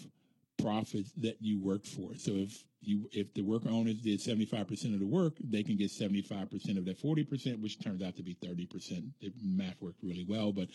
[0.63, 2.15] profits that you worked for.
[2.17, 5.91] So if you if the worker owners did 75% of the work, they can get
[5.91, 9.05] 75% of that 40%, which turns out to be 30%.
[9.21, 10.69] The math worked really well, but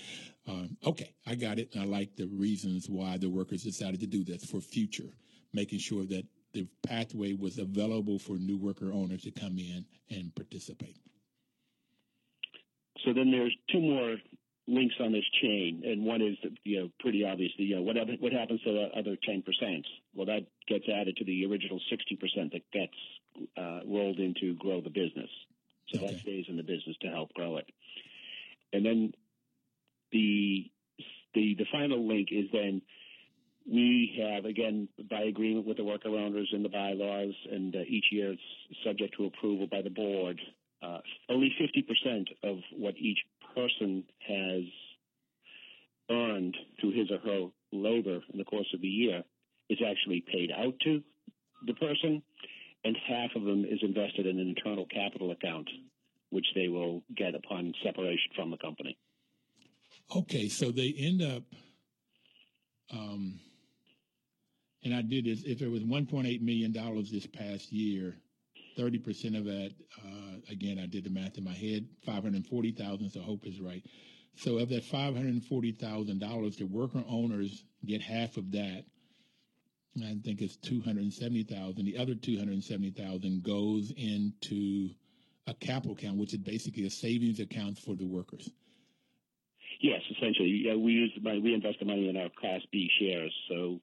[0.48, 1.76] um, okay, I got it.
[1.78, 5.14] I like the reasons why the workers decided to do this for future,
[5.54, 10.34] making sure that the pathway was available for new worker owners to come in and
[10.36, 10.98] participate.
[13.06, 14.18] So then there's two more
[14.68, 18.34] links on this chain, and one is you know pretty obviously you know what what
[18.34, 19.86] happens to the other ten percent?
[20.14, 24.82] Well, that gets added to the original sixty percent that gets uh, rolled into grow
[24.82, 25.30] the business,
[25.90, 26.14] so okay.
[26.14, 27.70] that stays in the business to help grow it.
[28.74, 29.14] And then
[30.12, 30.70] the
[31.34, 32.82] the the final link is then
[33.70, 38.06] we have again by agreement with the worker owners in the bylaws, and uh, each
[38.12, 38.42] year it's
[38.86, 40.40] subject to approval by the board.
[40.82, 41.00] Uh,
[41.30, 43.18] only 50% of what each
[43.56, 44.64] person has
[46.10, 49.24] earned through his or her labor in the course of the year
[49.70, 51.02] is actually paid out to
[51.66, 52.22] the person,
[52.84, 55.68] and half of them is invested in an internal capital account,
[56.30, 58.98] which they will get upon separation from the company.
[60.16, 61.44] Okay, so they end up,
[62.94, 63.40] um,
[64.88, 65.44] and I did this.
[65.44, 68.16] If it was 1.8 million dollars this past year,
[68.78, 69.72] 30% of that,
[70.06, 73.84] uh, again, I did the math in my head, 540,000, so Hope is right.
[74.38, 78.86] So of that $540,000, the worker owners get half of that.
[79.98, 81.84] I think it's 270,000.
[81.84, 84.92] The other 270,000 goes into
[85.48, 88.50] a capital account, which is basically a savings account for the workers.
[89.82, 90.62] Yes, essentially.
[90.66, 93.34] Yeah, we use the money, we invest the money in our Class B shares.
[93.50, 93.82] So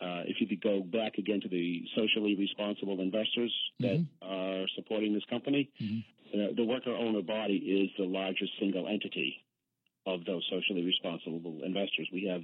[0.00, 4.28] uh, if you could go back again to the socially responsible investors that mm-hmm.
[4.28, 6.40] are supporting this company, mm-hmm.
[6.40, 9.44] uh, the worker owner body is the largest single entity
[10.06, 12.08] of those socially responsible investors.
[12.12, 12.42] We have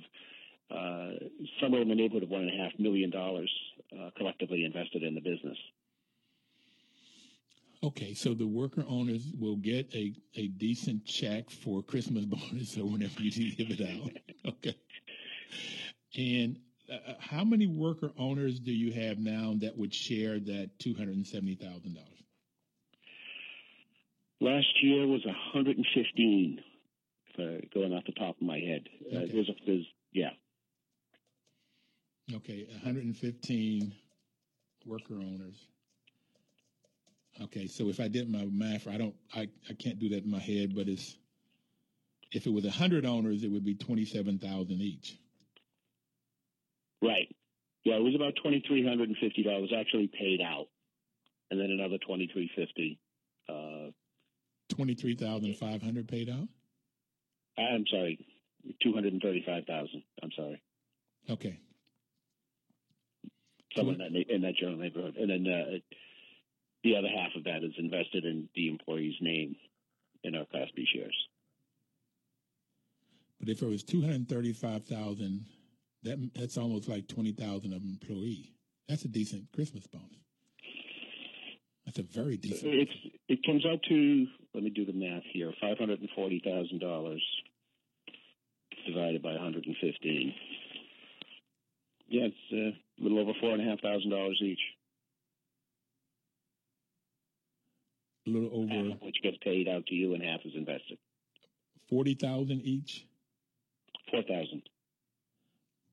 [0.71, 1.13] uh,
[1.61, 3.51] somewhere in the neighborhood of one and a half million dollars
[3.93, 5.57] uh, collectively invested in the business.
[7.83, 12.85] Okay, so the worker owners will get a, a decent check for Christmas bonus or
[12.85, 14.11] whenever you give it out.
[14.47, 14.77] Okay.
[16.17, 16.61] And
[17.31, 21.27] how many worker owners do you have now that would share that two hundred and
[21.27, 22.17] seventy thousand dollars?
[24.41, 26.61] Last year was 115,
[27.73, 28.83] going off the top of my head.
[29.11, 29.25] Uh, okay.
[29.25, 30.31] Uh, there's a, there's, yeah.
[32.35, 33.95] Okay, 115
[34.85, 35.57] worker owners.
[37.41, 40.31] Okay, so if I did my math, I don't, I, I can't do that in
[40.31, 41.17] my head, but it's
[42.33, 45.17] if it was 100 owners, it would be 27,000 each.
[47.03, 47.35] Right.
[47.85, 50.67] Yeah, it was about $2,350 actually paid out,
[51.51, 52.99] and then another 2350
[53.49, 53.91] uh,
[54.75, 56.49] 23500 paid out?
[57.59, 58.19] I'm sorry,
[58.83, 60.63] 235000 I'm sorry.
[61.31, 61.59] Okay.
[63.77, 65.17] Somewhere in that, in that general neighborhood.
[65.17, 65.79] And then uh,
[66.83, 69.57] the other half of that is invested in the employee's name
[70.25, 71.17] in our Class B shares.
[73.39, 75.45] But if it was 235000
[76.07, 78.53] that that's almost like 20000 of employee.
[78.89, 80.07] That's a decent Christmas bonus.
[81.85, 82.75] That's a very decent.
[82.75, 82.93] It's,
[83.29, 86.81] it comes out to let me do the math here: five hundred and forty thousand
[86.81, 87.23] dollars
[88.87, 90.35] divided by one hundred and fifteen.
[92.09, 94.61] Yeah, it's uh, a little over four and a half thousand dollars each.
[98.27, 98.91] A little over.
[98.91, 100.99] Half which gets paid out to you, and half is invested.
[101.89, 103.07] Forty thousand each.
[104.11, 104.63] Four thousand.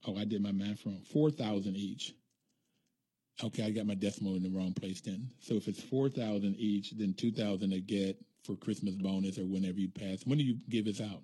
[0.05, 1.01] Oh, I did my math wrong.
[1.11, 2.13] Four thousand each.
[3.43, 5.31] Okay, I got my decimal in the wrong place then.
[5.39, 9.45] So if it's four thousand each, then two thousand to get for Christmas bonus or
[9.45, 10.25] whenever you pass.
[10.25, 11.21] When do you give this out?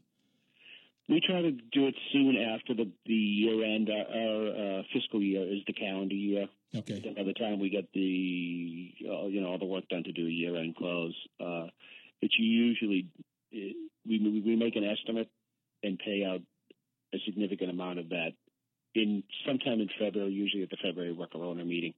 [1.08, 3.90] We try to do it soon after the the year end.
[3.90, 6.48] Our, our uh, fiscal year is the calendar year.
[6.76, 7.02] Okay.
[7.04, 10.12] Then by the time we get the uh, you know all the work done to
[10.12, 11.68] do a year end close, uh,
[12.22, 13.08] it's usually
[13.52, 15.30] we we make an estimate
[15.84, 16.42] and pay out
[17.14, 18.34] a significant amount of that
[18.96, 21.94] in sometime in February, usually at the February worker owner meeting.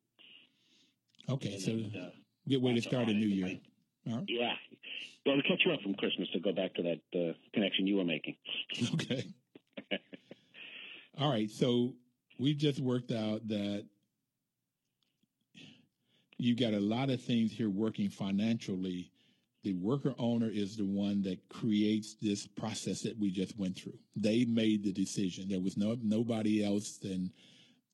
[1.30, 2.10] Okay, and so then, uh,
[2.48, 3.60] good way to start a new year.
[4.06, 4.24] Right.
[4.28, 4.54] Yeah.
[5.26, 7.98] Well, to catch you up from Christmas to go back to that uh, connection you
[7.98, 8.36] were making.
[8.94, 9.26] Okay.
[11.20, 11.50] All right.
[11.52, 11.94] So
[12.40, 13.86] we just worked out that
[16.38, 19.11] you've got a lot of things here working financially
[19.64, 23.98] the worker owner is the one that creates this process that we just went through.
[24.16, 25.48] They made the decision.
[25.48, 27.32] There was no nobody else than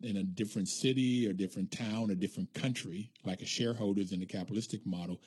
[0.02, 4.26] in a different city or different town or different country, like a shareholders in the
[4.26, 5.20] capitalistic model,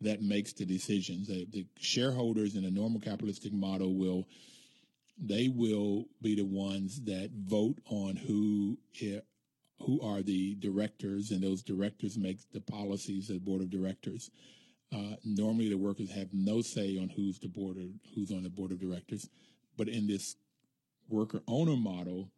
[0.00, 1.28] that makes the decisions.
[1.28, 4.26] The, the shareholders in a normal capitalistic model will
[5.18, 9.20] they will be the ones that vote on who eh,
[9.80, 14.30] who are the directors, and those directors make the policies of the board of directors.
[14.94, 18.50] Uh, normally, the workers have no say on who's the board or who's on the
[18.50, 19.28] board of directors,
[19.76, 20.36] but in this
[21.08, 22.30] worker owner model,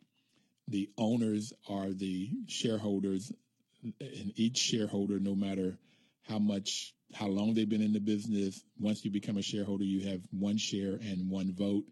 [0.66, 3.32] the owners are the shareholders,
[3.82, 5.78] and each shareholder, no matter
[6.28, 10.08] how much, how long they've been in the business, once you become a shareholder, you
[10.10, 11.84] have one share and one vote.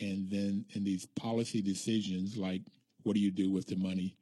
[0.00, 2.62] And then in these policy decisions, like
[3.02, 4.16] what do you do with the money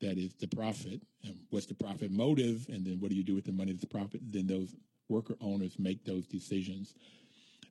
[0.00, 1.00] that is the profit?
[1.24, 2.66] And what's the profit motive?
[2.68, 4.20] And then what do you do with the money that's profit?
[4.30, 4.74] Then those
[5.08, 6.94] worker owners make those decisions.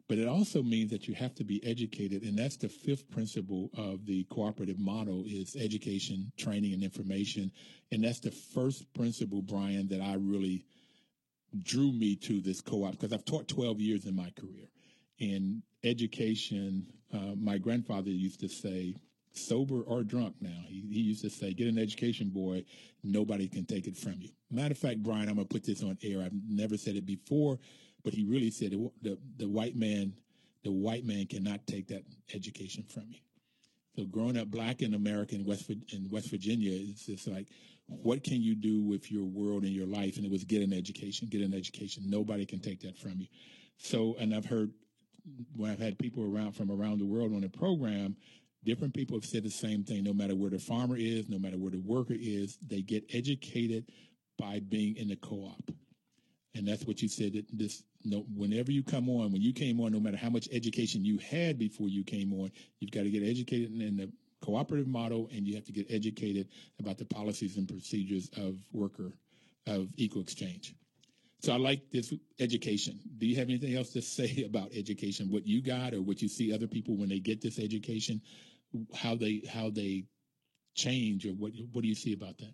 [0.08, 3.72] But it also means that you have to be educated, and that's the fifth principle
[3.76, 7.52] of the cooperative model is education, training, and information.
[7.92, 10.66] And that's the first principle, Brian, that I really
[11.64, 14.68] drew me to this co-op because I've taught 12 years in my career.
[15.18, 18.96] In education, uh, my grandfather used to say,
[19.38, 20.64] sober or drunk now.
[20.68, 22.66] He, he used to say, get an education, boy.
[23.04, 24.30] Nobody can take it from you.
[24.52, 26.22] Matter of fact, Brian, I'm going to put this on air.
[26.22, 27.60] I've never said it before,
[28.04, 30.14] but he really said it, the, the white man,
[30.64, 33.20] the white man cannot take that education from you.
[33.96, 37.48] So growing up black in America in West, in West Virginia, it's just like,
[37.88, 40.18] what can you do with your world and your life?
[40.18, 42.04] And it was get an education, get an education.
[42.08, 43.28] Nobody can take that from you.
[43.78, 44.72] So, and I've heard
[45.56, 48.16] when I've had people around from around the world on the program,
[48.66, 50.04] different people have said the same thing.
[50.04, 53.86] No matter where the farmer is, no matter where the worker is, they get educated
[54.38, 55.72] by being in the co-op.
[56.56, 59.80] And that's what you said that this no whenever you come on, when you came
[59.82, 63.10] on, no matter how much education you had before you came on, you've got to
[63.10, 64.12] get educated in the
[64.42, 66.48] cooperative model and you have to get educated
[66.80, 69.12] about the policies and procedures of worker
[69.68, 70.76] of equal exchange.
[71.42, 73.00] So I like this education.
[73.18, 75.30] Do you have anything else to say about education?
[75.30, 78.22] What you got or what you see other people when they get this education
[78.96, 80.06] how they how they
[80.76, 82.54] change, or what what do you see about that?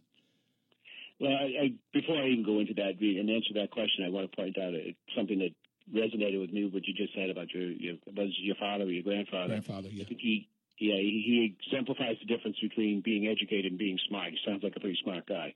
[1.20, 4.32] Well, I, I, before I even go into that and answer that question, I want
[4.32, 4.74] to point out
[5.16, 5.54] something that
[5.94, 6.66] resonated with me.
[6.66, 9.50] What you just said about your your was your father or your grandfather.
[9.50, 10.06] Grandfather, yeah.
[10.08, 10.50] He
[10.80, 14.32] yeah, he, he, exemplifies the difference between being educated and being smart.
[14.32, 15.54] He sounds like a pretty smart guy.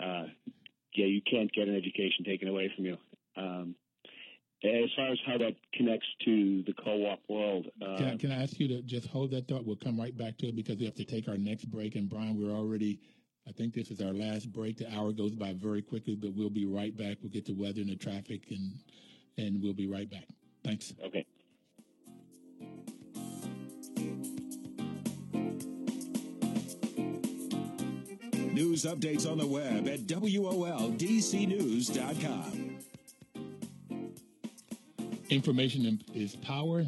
[0.00, 0.26] Uh,
[0.94, 2.96] yeah, you can't get an education taken away from you.
[3.36, 3.76] Um,
[4.64, 8.42] as far as how that connects to the co-op world, uh, can, I, can, I,
[8.42, 9.66] ask you to just hold that thought?
[9.66, 11.96] We'll come right back to it because we have to take our next break.
[11.96, 13.00] And Brian, we're already,
[13.46, 14.78] I think this is our last break.
[14.78, 17.18] The hour goes by very quickly, but we'll be right back.
[17.22, 18.72] We'll get the weather and the traffic, and
[19.36, 20.24] and we'll be right back.
[20.64, 20.94] Thanks.
[21.04, 21.26] Okay.
[28.52, 32.73] News updates on the web at WOLDCnews.com.
[35.34, 36.84] Information is power.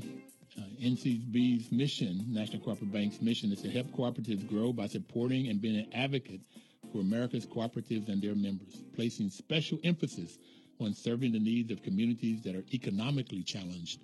[0.57, 5.61] Uh, NCB's mission, National Cooperative Bank's mission, is to help cooperatives grow by supporting and
[5.61, 6.41] being an advocate
[6.93, 10.39] for America's cooperatives and their members, placing special emphasis
[10.81, 14.01] on serving the needs of communities that are economically challenged.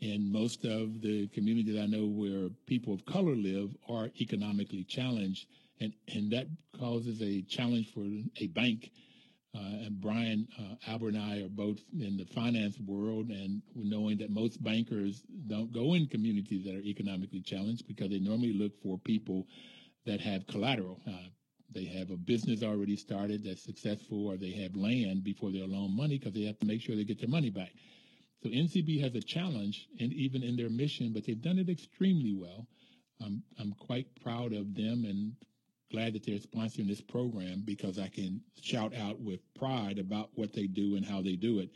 [0.00, 5.46] And most of the communities I know where people of color live are economically challenged
[5.80, 6.46] and and that
[6.78, 8.04] causes a challenge for
[8.40, 8.90] a bank.
[9.56, 14.18] Uh, and Brian uh, Albert and I are both in the finance world, and knowing
[14.18, 18.72] that most bankers don't go in communities that are economically challenged because they normally look
[18.82, 19.46] for people
[20.04, 21.00] that have collateral.
[21.08, 21.28] Uh,
[21.74, 25.96] they have a business already started that's successful, or they have land before they'll loan
[25.96, 27.72] money because they have to make sure they get their money back.
[28.42, 32.34] So NCB has a challenge, and even in their mission, but they've done it extremely
[32.34, 32.66] well.
[33.24, 35.32] I'm I'm quite proud of them and
[35.90, 40.52] glad that they're sponsoring this program because I can shout out with pride about what
[40.52, 41.70] they do and how they do it.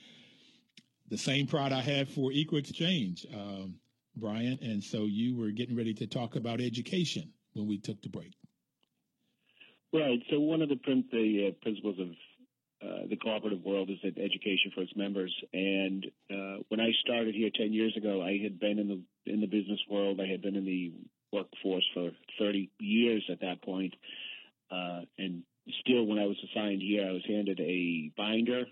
[1.09, 3.77] The same pride I have for Equal Exchange, um,
[4.17, 4.59] Brian.
[4.63, 8.35] And so you were getting ready to talk about education when we took the break.
[9.93, 10.21] Right.
[10.31, 12.09] So one of the, the uh, principles of
[12.83, 15.35] uh, the cooperative world is that education for its members.
[15.53, 19.41] And uh, when I started here 10 years ago, I had been in the in
[19.41, 20.21] the business world.
[20.21, 20.93] I had been in the
[21.33, 23.95] workforce for 30 years at that point.
[24.71, 25.43] Uh, and
[25.81, 28.65] still, when I was assigned here, I was handed a binder.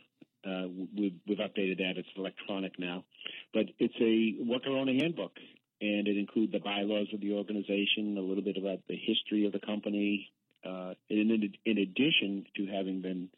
[0.46, 3.04] Uh, we've, we've, updated that; it's electronic now,
[3.52, 5.32] but it's a worker owner handbook,
[5.80, 9.52] and it includes the bylaws of the organization, a little bit about the history of
[9.52, 10.30] the company,
[10.64, 13.28] uh, and in, in, addition to having been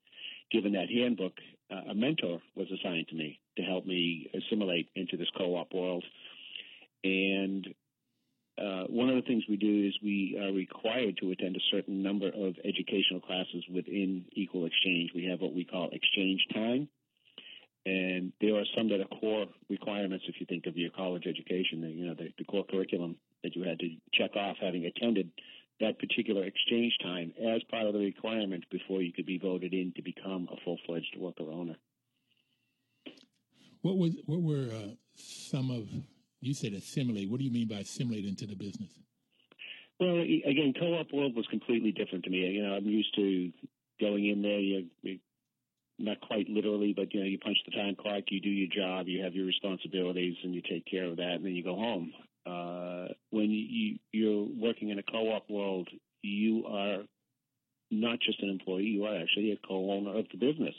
[0.53, 1.33] given that handbook,
[1.71, 6.05] uh, a mentor was assigned to me to help me assimilate into this co-op world.
[7.05, 7.67] And
[8.61, 12.03] uh, one of the things we do is we are required to attend a certain
[12.03, 15.11] number of educational classes within Equal Exchange.
[15.15, 16.89] We have what we call exchange time.
[17.87, 21.83] And there are some that are core requirements if you think of your college education,
[21.97, 25.31] you know, the, the core curriculum that you had to check off having attended
[25.81, 29.93] that particular exchange time as part of the requirement before you could be voted in
[29.97, 31.77] to become a full-fledged worker owner.
[33.81, 35.89] What was what were uh, some of
[36.41, 37.31] you said assimilate.
[37.31, 38.91] What do you mean by assimilate into the business?
[39.99, 42.39] Well, again, co-op world was completely different to me.
[42.39, 43.53] You know, I'm used to
[44.01, 44.59] going in there.
[44.59, 45.19] You, you
[45.99, 49.07] not quite literally, but you know, you punch the time clock, you do your job,
[49.07, 52.13] you have your responsibilities, and you take care of that, and then you go home.
[52.47, 55.89] Uh, when you, you're working in a co-op world,
[56.23, 57.03] you are
[57.91, 60.75] not just an employee; you are actually a co-owner of the business,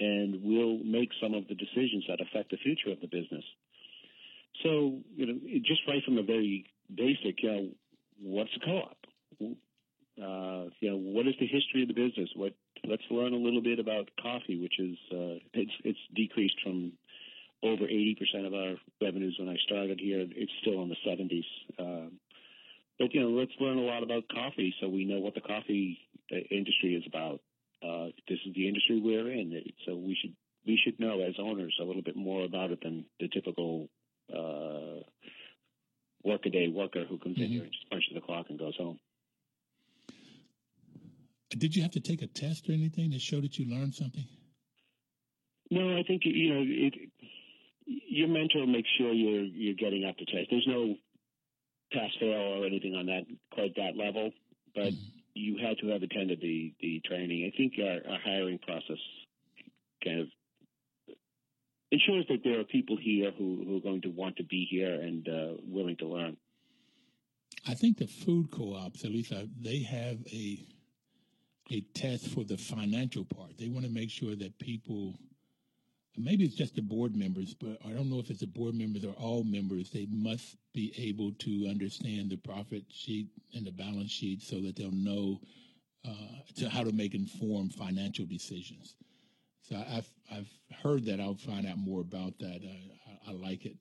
[0.00, 3.44] and will make some of the decisions that affect the future of the business.
[4.62, 7.68] So, you know, just right from the very basic, you know,
[8.20, 8.96] what's a co-op?
[10.16, 12.30] Uh, you know, what is the history of the business?
[12.36, 12.54] What
[12.86, 16.92] let's learn a little bit about coffee, which is uh, it's it's decreased from
[17.64, 20.20] over 80% of our revenues when I started here.
[20.20, 21.44] It's still in the 70s.
[21.78, 22.10] Uh,
[22.98, 25.98] but you know, let's learn a lot about coffee so we know what the coffee
[26.30, 27.40] uh, industry is about.
[27.82, 30.34] Uh, this is the industry we're in, so we should
[30.66, 33.88] we should know as owners a little bit more about it than the typical
[34.32, 35.02] uh,
[36.24, 37.44] workaday worker who comes mm-hmm.
[37.44, 38.98] in here and just punches the clock and goes home.
[41.50, 44.26] Did you have to take a test or anything to show that you learned something?
[45.70, 46.94] No, I think you know it,
[47.86, 50.48] your mentor makes sure you're you're getting up to test.
[50.50, 50.96] There's no
[51.92, 53.22] pass fail or anything on that
[53.52, 54.32] quite that level,
[54.74, 55.18] but mm-hmm.
[55.34, 57.50] you had to have attended the the training.
[57.52, 58.98] I think our, our hiring process
[60.02, 60.28] kind of
[61.90, 64.94] ensures that there are people here who, who are going to want to be here
[64.94, 66.36] and uh, willing to learn.
[67.66, 70.66] I think the food co-ops, at least uh, they have a
[71.70, 73.56] a test for the financial part.
[73.58, 75.14] They want to make sure that people,
[76.16, 79.04] maybe it's just the board members, but I don't know if it's the board members
[79.04, 79.90] or all members.
[79.90, 84.76] They must be able to understand the profit sheet and the balance sheet so that
[84.76, 85.40] they'll know
[86.06, 88.96] uh, to how to make informed financial decisions.
[89.68, 90.50] So I've I've
[90.82, 91.20] heard that.
[91.20, 92.60] I'll find out more about that.
[92.64, 93.76] Uh, I, I, like it.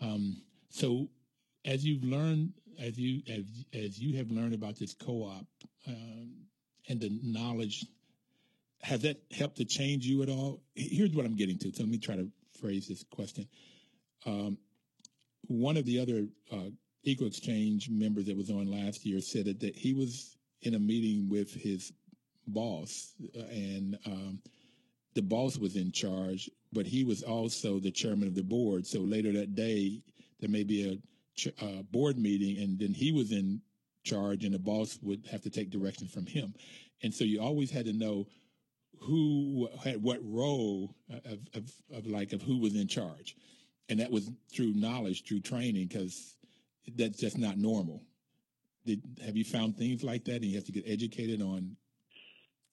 [0.00, 1.08] Um, so
[1.64, 3.44] as you've learned, as you as
[3.74, 5.46] as you have learned about this co-op
[5.88, 6.30] um,
[6.88, 7.84] and the knowledge,
[8.82, 10.62] has that helped to change you at all?
[10.74, 11.72] Here's what I'm getting to.
[11.72, 13.48] So let me try to phrase this question.
[14.24, 14.58] Um,
[15.48, 16.70] one of the other uh,
[17.02, 20.78] Equal Exchange members that was on last year said that, that he was in a
[20.78, 21.92] meeting with his
[22.46, 24.40] boss, uh, and um,
[25.14, 28.86] the boss was in charge, but he was also the chairman of the board.
[28.86, 30.02] So later that day,
[30.40, 30.98] there may be a
[31.64, 33.60] uh, board meeting, and then he was in
[34.04, 36.54] charge, and the boss would have to take direction from him.
[37.02, 38.26] And so you always had to know
[39.00, 43.36] who had what role of, of, of like of who was in charge,
[43.88, 46.36] and that was through knowledge, through training, because
[46.96, 48.02] that's just not normal.
[48.84, 51.76] Did have you found things like that, and you have to get educated on?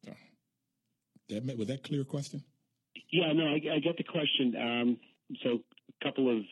[0.08, 0.14] Uh,
[1.30, 2.44] that was that clear question?
[3.12, 4.56] Yeah, no, I, I get the question.
[4.56, 4.98] Um,
[5.44, 5.60] so,
[6.02, 6.44] a couple of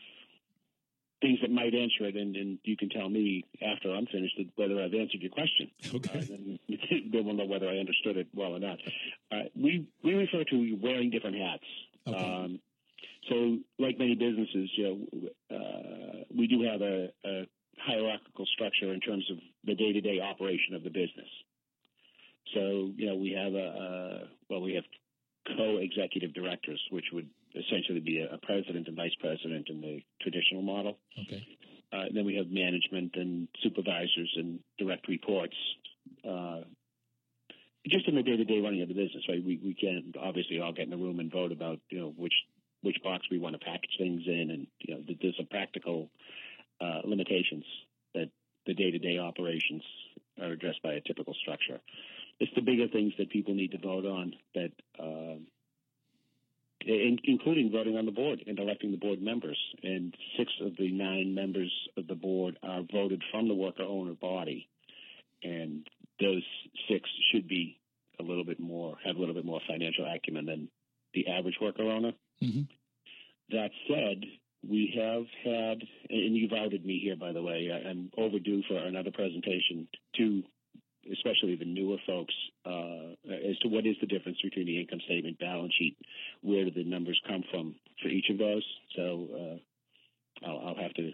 [1.22, 4.82] things that might answer it, and, and you can tell me after I'm finished whether
[4.82, 5.72] I've answered your question.
[5.94, 6.20] Okay.
[6.20, 6.60] Uh, then,
[7.12, 8.78] then we'll know whether I understood it well or not.
[9.32, 11.64] Uh, we we refer to wearing different hats.
[12.08, 12.18] Okay.
[12.18, 12.60] Um,
[13.30, 17.48] so, like many businesses, you know, uh, we do have a, a
[17.80, 21.30] hierarchical structure in terms of the day-to-day operation of the business.
[22.54, 24.84] So, you know, we have a, a well, we have
[25.48, 30.62] co-executive directors, which would essentially be a, a president and vice president in the traditional
[30.62, 30.98] model.
[31.28, 31.46] Okay.
[31.92, 35.56] Uh, then we have management and supervisors and direct reports.
[36.28, 36.62] Uh,
[37.88, 39.44] just in the day-to-day running of the business, right?
[39.44, 42.34] We we can't obviously all get in the room and vote about you know which
[42.82, 46.10] which box we want to package things in, and you know there's some practical
[46.82, 47.66] uh, limitations
[48.14, 48.30] that
[48.66, 49.84] the day-to-day operations
[50.42, 51.80] are addressed by a typical structure.
[52.40, 54.72] It's the bigger things that people need to vote on that.
[55.00, 55.40] Uh,
[56.86, 59.58] in, including voting on the board and electing the board members.
[59.84, 64.14] And six of the nine members of the board are voted from the worker owner
[64.14, 64.68] body.
[65.44, 65.88] And
[66.20, 66.44] those
[66.90, 67.78] six should be
[68.20, 70.70] a little bit more, have a little bit more financial acumen than
[71.14, 72.14] the average worker owner.
[72.42, 72.64] Mm-hmm.
[73.50, 74.24] That said,
[74.68, 79.12] we have had, and you've outed me here, by the way, I'm overdue for another
[79.12, 80.44] presentation to
[81.12, 82.34] especially the newer folks,
[82.66, 85.98] uh, as to what is the difference between the income statement, balance sheet,
[86.42, 88.64] where do the numbers come from for each of those.
[88.96, 91.12] So uh, I'll, I'll, have to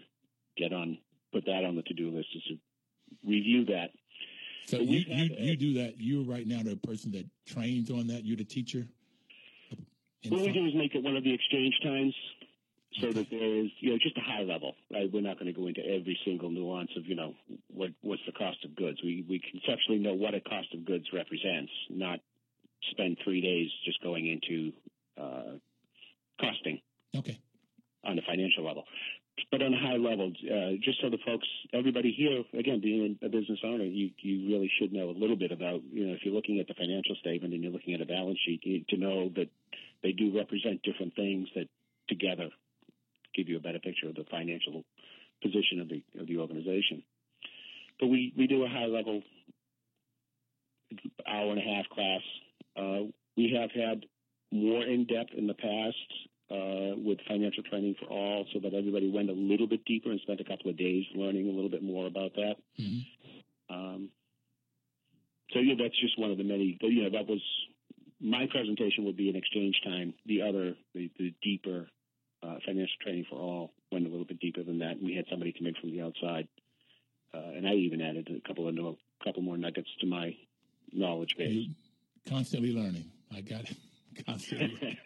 [0.56, 0.98] get on,
[1.32, 2.56] put that on the to-do list to
[3.26, 3.90] review that.
[4.66, 5.94] So you, you, you do that.
[5.98, 8.24] You're right now the person that trains on that.
[8.24, 8.86] You're the teacher.
[10.28, 12.14] What we do is make it one of the exchange times
[13.00, 15.10] so that there is, you know, just a high level, right?
[15.12, 17.34] We're not going to go into every single nuance of, you know,
[17.72, 18.98] what what's the cost of goods.
[19.02, 22.20] We we conceptually know what a cost of goods represents, not
[22.90, 24.72] spend three days just going into
[25.16, 25.58] uh,
[26.40, 26.80] costing.
[27.16, 27.38] Okay.
[28.02, 28.84] On the financial level,
[29.50, 33.28] but on a high level, uh, just so the folks, everybody here, again, being a
[33.28, 36.34] business owner, you you really should know a little bit about, you know, if you're
[36.34, 38.96] looking at the financial statement and you're looking at a balance sheet, you need to
[38.96, 39.48] know that
[40.02, 41.68] they do represent different things that
[42.08, 42.50] together
[43.34, 44.84] give you a better picture of the financial
[45.42, 47.02] position of the of the organization.
[47.98, 49.22] But we we do a high level
[51.26, 52.22] hour and a half class.
[52.76, 54.04] Uh, we have had
[54.52, 55.96] more in depth in the past
[56.50, 60.20] uh, with financial training for all, so that everybody went a little bit deeper and
[60.20, 62.56] spent a couple of days learning a little bit more about that.
[62.78, 63.74] Mm-hmm.
[63.74, 64.08] Um,
[65.52, 66.76] so yeah, that's just one of the many.
[66.80, 67.40] You know, that was
[68.20, 70.14] my presentation would be an exchange time.
[70.26, 71.88] The other, the, the deeper
[72.42, 74.92] uh, financial training for all went a little bit deeper than that.
[74.92, 76.48] And we had somebody come in from the outside,
[77.34, 80.36] uh, and I even added a couple of no, couple more nuggets to my
[80.92, 81.68] knowledge base.
[82.28, 83.10] Constantly learning.
[83.34, 83.76] I got it.
[84.26, 84.98] Constantly,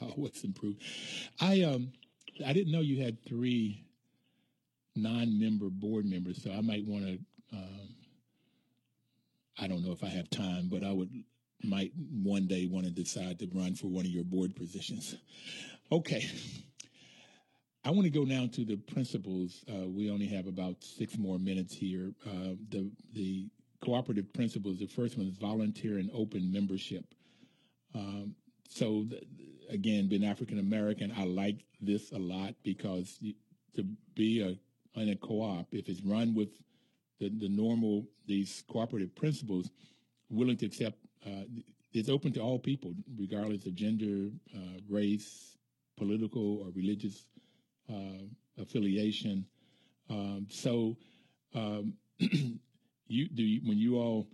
[0.00, 0.76] always improve.
[1.40, 1.92] I um,
[2.44, 3.84] I didn't know you had three
[4.94, 7.18] non-member board members, so I might want to.
[7.52, 7.88] Um,
[9.58, 11.10] I don't know if I have time, but I would
[11.62, 15.16] might one day want to decide to run for one of your board positions.
[15.90, 16.28] Okay.
[17.84, 19.62] I want to go now to the principles.
[19.68, 22.12] Uh, we only have about six more minutes here.
[22.26, 23.48] Uh, the the
[23.84, 24.78] cooperative principles.
[24.78, 27.04] The first one is volunteer and open membership.
[27.94, 28.34] Um,
[28.68, 29.22] so, th-
[29.68, 33.34] again, being African American, I like this a lot because you,
[33.76, 33.84] to
[34.14, 34.56] be a
[35.00, 36.50] in a co-op, if it's run with
[37.20, 39.70] the, the normal these cooperative principles,
[40.30, 41.44] willing to accept, uh,
[41.92, 45.56] it's open to all people, regardless of gender, uh, race,
[45.96, 47.24] political or religious
[47.90, 48.24] uh,
[48.60, 49.46] affiliation.
[50.10, 50.96] Um, so,
[51.54, 54.26] um, you do you, when you all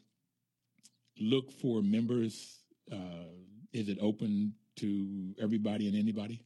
[1.21, 2.59] look for members,
[2.91, 3.29] uh,
[3.73, 6.43] is it open to everybody and anybody?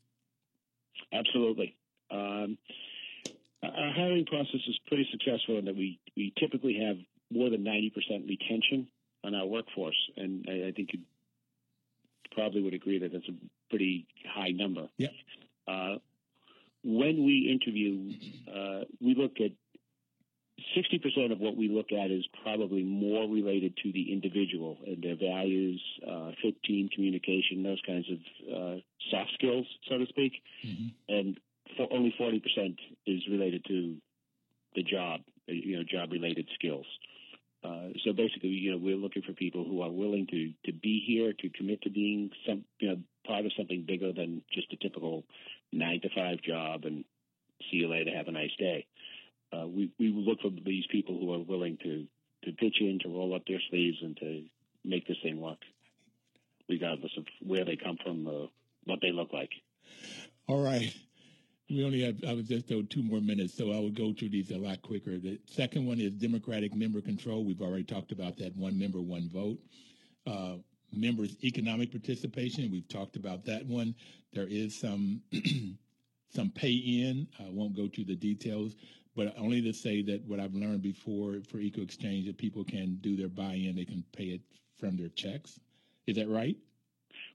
[1.13, 1.77] Absolutely.
[2.11, 2.59] Um,
[3.63, 6.97] our hiring process is pretty successful in that we, we typically have
[7.31, 8.89] more than 90% retention
[9.25, 9.97] on our workforce.
[10.17, 11.01] And I, I think you
[12.33, 13.35] probably would agree that that's a
[13.71, 14.89] pretty high number.
[14.99, 15.11] Yep.
[15.67, 15.95] Uh,
[16.85, 18.13] when we interview,
[18.49, 19.53] uh, we look at
[20.77, 25.17] 60% of what we look at is probably more related to the individual and their
[25.17, 28.19] values, uh, fit team communication, those kinds of
[28.55, 30.33] uh, soft skills, so to speak.
[30.65, 30.87] Mm-hmm.
[31.09, 31.41] And
[31.77, 33.97] for only 40% is related to
[34.75, 36.87] the job, you know, job related skills.
[37.65, 41.03] Uh, so basically, you know, we're looking for people who are willing to to be
[41.07, 42.97] here, to commit to being some, you know,
[43.27, 45.25] part of something bigger than just a typical
[45.73, 47.05] nine to five job and
[47.71, 48.87] see you later, have a nice day.
[49.51, 52.07] Uh, we we look for these people who are willing to
[52.45, 54.45] to pitch in, to roll up their sleeves, and to
[54.85, 55.59] make this thing work,
[56.69, 58.51] regardless of where they come from or
[58.85, 59.51] what they look like.
[60.47, 60.95] All right.
[61.75, 64.29] We only have, I was just told two more minutes, so I will go through
[64.29, 65.19] these a lot quicker.
[65.19, 67.45] The second one is Democratic member control.
[67.45, 69.59] We've already talked about that one member, one vote.
[70.25, 70.59] Uh,
[70.93, 72.71] members' economic participation.
[72.71, 73.97] We've talked about that one.
[74.33, 75.21] There is some
[76.33, 77.27] some pay in.
[77.41, 78.77] I won't go through the details,
[79.17, 82.99] but only to say that what I've learned before for Equal Exchange that people can
[83.01, 84.43] do their buy in, they can pay it
[84.79, 85.59] from their checks.
[86.07, 86.57] Is that right?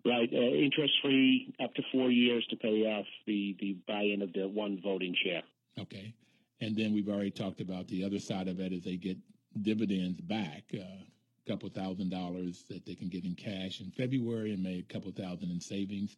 [0.06, 4.22] Right, uh, interest free up to four years to pay off the the buy in
[4.22, 5.43] of the one voting share.
[5.78, 6.14] Okay,
[6.62, 9.18] and then we've already talked about the other side of it is they get
[9.62, 10.64] dividends back.
[10.74, 11.04] Uh,
[11.50, 15.12] couple thousand dollars that they can get in cash in February and made a couple
[15.12, 16.16] thousand in savings,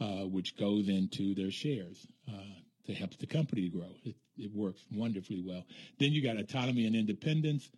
[0.00, 3.90] uh, which goes into their shares uh, to help the company grow.
[4.02, 5.64] It, it, works wonderfully well.
[5.98, 7.68] Then you got autonomy and independence.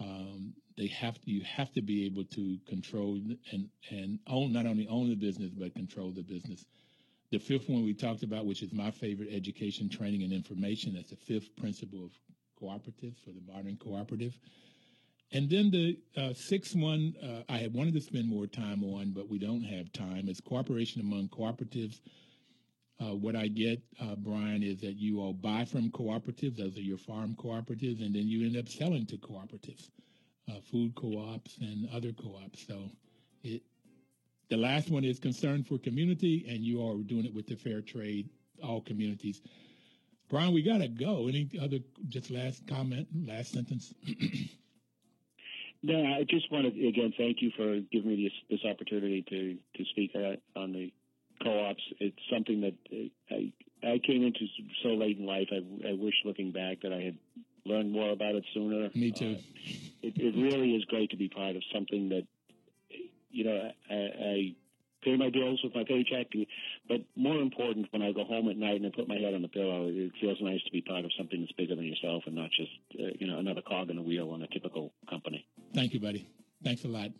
[0.00, 3.18] Um, they have to, you have to be able to control
[3.52, 6.66] and and own not only own the business but control the business.
[7.32, 10.94] The fifth one we talked about, which is my favorite, education, training, and information.
[10.94, 12.12] That's the fifth principle of
[12.62, 14.38] cooperatives for the modern cooperative.
[15.32, 19.10] And then the uh, sixth one, uh, I had wanted to spend more time on,
[19.10, 20.28] but we don't have time.
[20.28, 22.00] Is cooperation among cooperatives.
[22.98, 26.80] Uh, what I get, uh, Brian, is that you all buy from cooperatives, those are
[26.80, 29.90] your farm cooperatives, and then you end up selling to cooperatives,
[30.50, 32.66] uh, food co-ops and other co-ops.
[32.66, 32.90] So
[33.42, 33.62] it,
[34.48, 37.80] the last one is concern for community, and you are doing it with the fair
[37.80, 38.28] trade,
[38.62, 39.40] all communities.
[40.28, 41.28] Brian, we got to go.
[41.28, 41.78] Any other,
[42.08, 43.92] just last comment, last sentence?
[45.82, 49.56] No, I just want to again thank you for giving me this this opportunity to
[49.78, 50.10] to speak
[50.56, 50.92] on the
[51.42, 51.82] co-ops.
[52.00, 53.52] It's something that uh, I
[53.86, 54.46] I came into
[54.82, 55.48] so late in life.
[55.52, 57.18] I, I wish looking back that I had
[57.66, 58.90] learned more about it sooner.
[58.94, 59.36] Me too.
[59.38, 62.26] Uh, it, it really is great to be part of something that
[63.30, 64.54] you know I, I
[65.02, 66.26] pay my bills with my paycheck.
[66.88, 69.42] But more important, when I go home at night and I put my head on
[69.42, 72.34] the pillow, it feels nice to be part of something that's bigger than yourself and
[72.34, 75.46] not just uh, you know another cog in the wheel on a typical company.
[75.74, 76.26] Thank you, buddy.
[76.62, 77.10] Thanks a lot.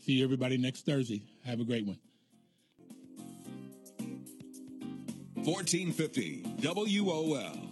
[0.00, 1.22] See you everybody next Thursday.
[1.44, 1.98] Have a great one.
[5.44, 7.63] 1450 WOL.